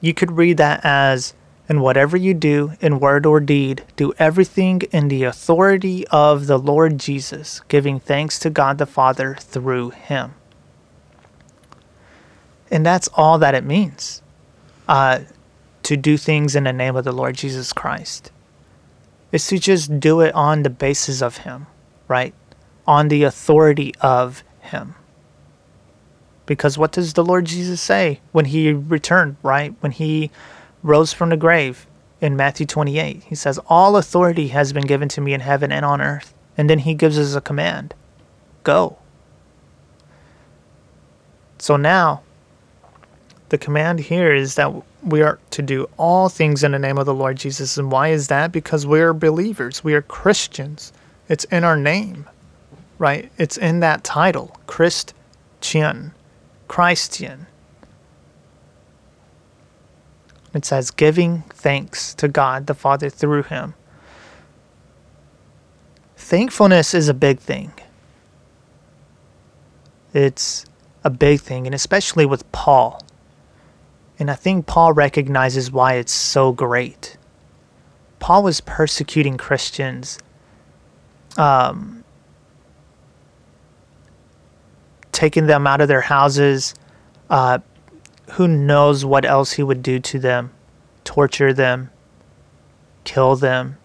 you 0.00 0.14
could 0.14 0.32
read 0.32 0.56
that 0.58 0.80
as, 0.84 1.34
in 1.68 1.80
whatever 1.80 2.16
you 2.16 2.32
do 2.32 2.74
in 2.80 3.00
word 3.00 3.26
or 3.26 3.40
deed, 3.40 3.84
do 3.96 4.12
everything 4.18 4.82
in 4.92 5.08
the 5.08 5.24
authority 5.24 6.06
of 6.08 6.46
the 6.46 6.58
Lord 6.58 6.98
Jesus, 6.98 7.60
giving 7.66 7.98
thanks 7.98 8.38
to 8.38 8.50
God 8.50 8.78
the 8.78 8.86
Father 8.86 9.34
through 9.40 9.90
him. 9.90 10.34
And 12.70 12.86
that's 12.86 13.08
all 13.14 13.38
that 13.38 13.54
it 13.54 13.64
means 13.64 14.22
uh, 14.88 15.20
to 15.82 15.96
do 15.96 16.16
things 16.16 16.54
in 16.54 16.64
the 16.64 16.72
name 16.72 16.96
of 16.96 17.04
the 17.04 17.12
Lord 17.12 17.36
Jesus 17.36 17.72
Christ. 17.72 18.30
Is 19.32 19.46
to 19.48 19.58
just 19.58 20.00
do 20.00 20.20
it 20.20 20.34
on 20.34 20.62
the 20.62 20.70
basis 20.70 21.22
of 21.22 21.38
Him, 21.38 21.66
right? 22.08 22.34
On 22.86 23.08
the 23.08 23.22
authority 23.22 23.94
of 24.00 24.42
Him. 24.60 24.96
Because 26.50 26.76
what 26.76 26.90
does 26.90 27.12
the 27.12 27.24
Lord 27.24 27.44
Jesus 27.44 27.80
say 27.80 28.18
when 28.32 28.46
He 28.46 28.72
returned, 28.72 29.36
right? 29.40 29.72
When 29.78 29.92
He 29.92 30.32
rose 30.82 31.12
from 31.12 31.28
the 31.28 31.36
grave 31.36 31.86
in 32.20 32.34
Matthew 32.34 32.66
28? 32.66 33.22
He 33.22 33.36
says, 33.36 33.60
All 33.68 33.96
authority 33.96 34.48
has 34.48 34.72
been 34.72 34.84
given 34.84 35.08
to 35.10 35.20
me 35.20 35.32
in 35.32 35.42
heaven 35.42 35.70
and 35.70 35.84
on 35.84 36.00
earth. 36.00 36.34
And 36.58 36.68
then 36.68 36.80
He 36.80 36.94
gives 36.94 37.16
us 37.20 37.36
a 37.36 37.40
command 37.40 37.94
go. 38.64 38.98
So 41.60 41.76
now, 41.76 42.22
the 43.50 43.56
command 43.56 44.00
here 44.00 44.34
is 44.34 44.56
that 44.56 44.72
we 45.04 45.22
are 45.22 45.38
to 45.50 45.62
do 45.62 45.88
all 45.98 46.28
things 46.28 46.64
in 46.64 46.72
the 46.72 46.80
name 46.80 46.98
of 46.98 47.06
the 47.06 47.14
Lord 47.14 47.36
Jesus. 47.36 47.78
And 47.78 47.92
why 47.92 48.08
is 48.08 48.26
that? 48.26 48.50
Because 48.50 48.84
we 48.84 49.00
are 49.00 49.14
believers, 49.14 49.84
we 49.84 49.94
are 49.94 50.02
Christians. 50.02 50.92
It's 51.28 51.44
in 51.44 51.62
our 51.62 51.76
name, 51.76 52.28
right? 52.98 53.30
It's 53.38 53.56
in 53.56 53.78
that 53.80 54.02
title, 54.02 54.58
Christian, 54.66 56.12
Christian. 56.70 57.46
It 60.54 60.64
says, 60.64 60.90
giving 60.90 61.42
thanks 61.50 62.14
to 62.14 62.28
God 62.28 62.66
the 62.66 62.74
Father 62.74 63.10
through 63.10 63.44
him. 63.44 63.74
Thankfulness 66.16 66.94
is 66.94 67.08
a 67.08 67.14
big 67.14 67.38
thing. 67.38 67.72
It's 70.14 70.64
a 71.04 71.10
big 71.10 71.40
thing, 71.40 71.66
and 71.66 71.74
especially 71.74 72.26
with 72.26 72.50
Paul 72.52 73.00
and 74.20 74.30
I 74.30 74.34
think 74.34 74.66
Paul 74.66 74.92
recognizes 74.92 75.72
why 75.72 75.94
it's 75.94 76.12
so 76.12 76.52
great. 76.52 77.16
Paul 78.18 78.42
was 78.42 78.60
persecuting 78.60 79.38
Christians, 79.38 80.18
um, 81.38 81.99
taking 85.12 85.46
them 85.46 85.66
out 85.66 85.80
of 85.80 85.88
their 85.88 86.00
houses. 86.00 86.74
Uh, 87.28 87.58
who 88.32 88.46
knows 88.46 89.04
what 89.04 89.24
else 89.24 89.52
he 89.52 89.62
would 89.62 89.82
do 89.82 89.98
to 90.00 90.18
them? 90.18 90.52
Torture 91.04 91.52
them, 91.52 91.90
kill 93.04 93.36
them. 93.36 93.76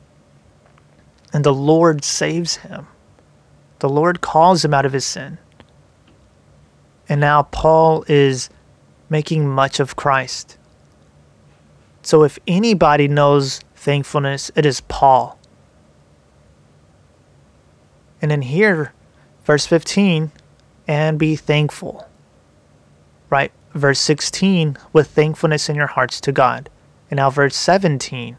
And 1.34 1.44
the 1.44 1.54
Lord 1.54 2.04
saves 2.04 2.58
him. 2.58 2.88
The 3.80 3.90
Lord 3.90 4.22
calls 4.22 4.64
him 4.64 4.74
out 4.74 4.86
of 4.86 4.94
his 4.94 5.06
sin. 5.06 5.38
And 7.10 7.22
now 7.22 7.44
Paul 7.44 8.06
is 8.08 8.50
making 9.10 9.48
much 9.48 9.80
of 9.80 9.96
Christ. 9.96 10.58
So 12.02 12.24
if 12.24 12.40
anybody 12.48 13.08
knows 13.08 13.62
thankfulness, 13.76 14.52
it 14.56 14.66
is 14.66 14.82
Paul. 14.82 15.38
And 18.22 18.32
in 18.32 18.44
here, 18.44 18.94
verse 19.44 19.66
15, 19.66 20.32
and 20.88 21.18
be 21.18 21.36
thankful. 21.36 22.08
Right? 23.30 23.52
Verse 23.74 24.00
16, 24.00 24.78
with 24.94 25.10
thankfulness 25.10 25.70
in 25.70 25.76
your 25.76 25.88
hearts 25.88 26.22
to 26.22 26.32
God. 26.32 26.70
And 27.10 27.18
now, 27.18 27.30
verse 27.30 27.56
17, 27.56 28.38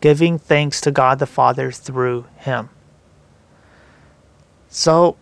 giving 0.00 0.38
thanks 0.38 0.80
to 0.80 0.90
God 0.90 1.18
the 1.18 1.26
Father 1.26 1.70
through 1.70 2.26
him. 2.38 2.70
So, 4.68 5.16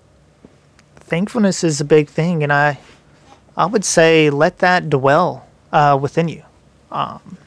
thankfulness 0.97 1.63
is 1.63 1.81
a 1.81 1.85
big 1.85 2.09
thing, 2.09 2.43
and 2.43 2.53
I, 2.53 2.79
I 3.57 3.67
would 3.67 3.85
say 3.85 4.31
let 4.31 4.59
that 4.59 4.91
dwell 4.91 5.47
uh, 5.73 5.99
within 6.01 6.29
you. 6.29 6.43
Um, 6.91 7.39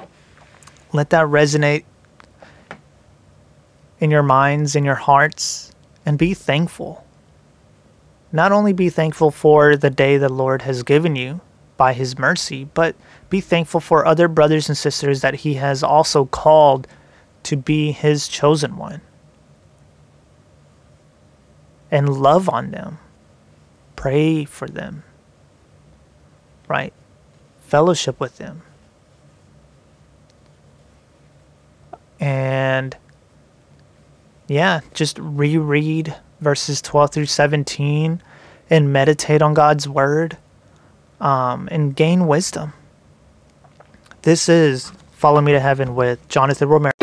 let 0.94 1.10
that 1.12 1.26
resonate 1.28 1.84
in 4.00 4.12
your 4.12 4.24
minds, 4.24 4.76
in 4.76 4.86
your 4.86 4.96
hearts, 4.96 5.74
and 6.06 6.18
be 6.18 6.34
thankful. 6.34 7.06
Not 8.32 8.52
only 8.52 8.74
be 8.74 8.90
thankful 8.90 9.32
for 9.32 9.76
the 9.76 9.90
day 9.90 10.18
the 10.18 10.30
Lord 10.30 10.62
has 10.64 10.84
given 10.84 11.16
you 11.16 11.42
by 11.78 11.94
His 11.94 12.18
mercy, 12.18 12.66
but 12.66 12.96
be 13.30 13.42
thankful 13.42 13.80
for 13.80 14.06
other 14.06 14.28
brothers 14.28 14.70
and 14.70 14.78
sisters 14.78 15.22
that 15.22 15.36
He 15.36 15.56
has 15.56 15.84
also 15.84 16.26
called 16.26 16.88
to 17.44 17.58
be 17.58 17.92
His 17.92 18.28
chosen 18.28 18.78
one. 18.78 19.02
And 21.90 22.22
love 22.22 22.48
on 22.50 22.70
them, 22.70 23.00
pray 23.96 24.46
for 24.46 24.68
them, 24.68 25.04
right? 26.68 26.94
Fellowship 27.62 28.20
with 28.20 28.38
them. 28.38 28.62
And 32.20 32.96
yeah, 34.48 34.82
just 34.94 35.18
reread 35.18 36.16
verses 36.42 36.82
12 36.82 37.12
through 37.12 37.26
17 37.26 38.22
and 38.70 38.94
meditate 38.94 39.42
on 39.42 39.54
God's 39.54 39.88
word 39.88 40.38
um, 41.20 41.68
and 41.72 41.96
gain 41.96 42.28
wisdom. 42.28 42.74
This 44.22 44.50
is 44.50 44.92
Follow 45.14 45.42
Me 45.42 45.52
to 45.54 45.60
Heaven 45.60 45.96
with 45.96 46.28
Jonathan 46.30 46.70
Romero. 46.70 46.99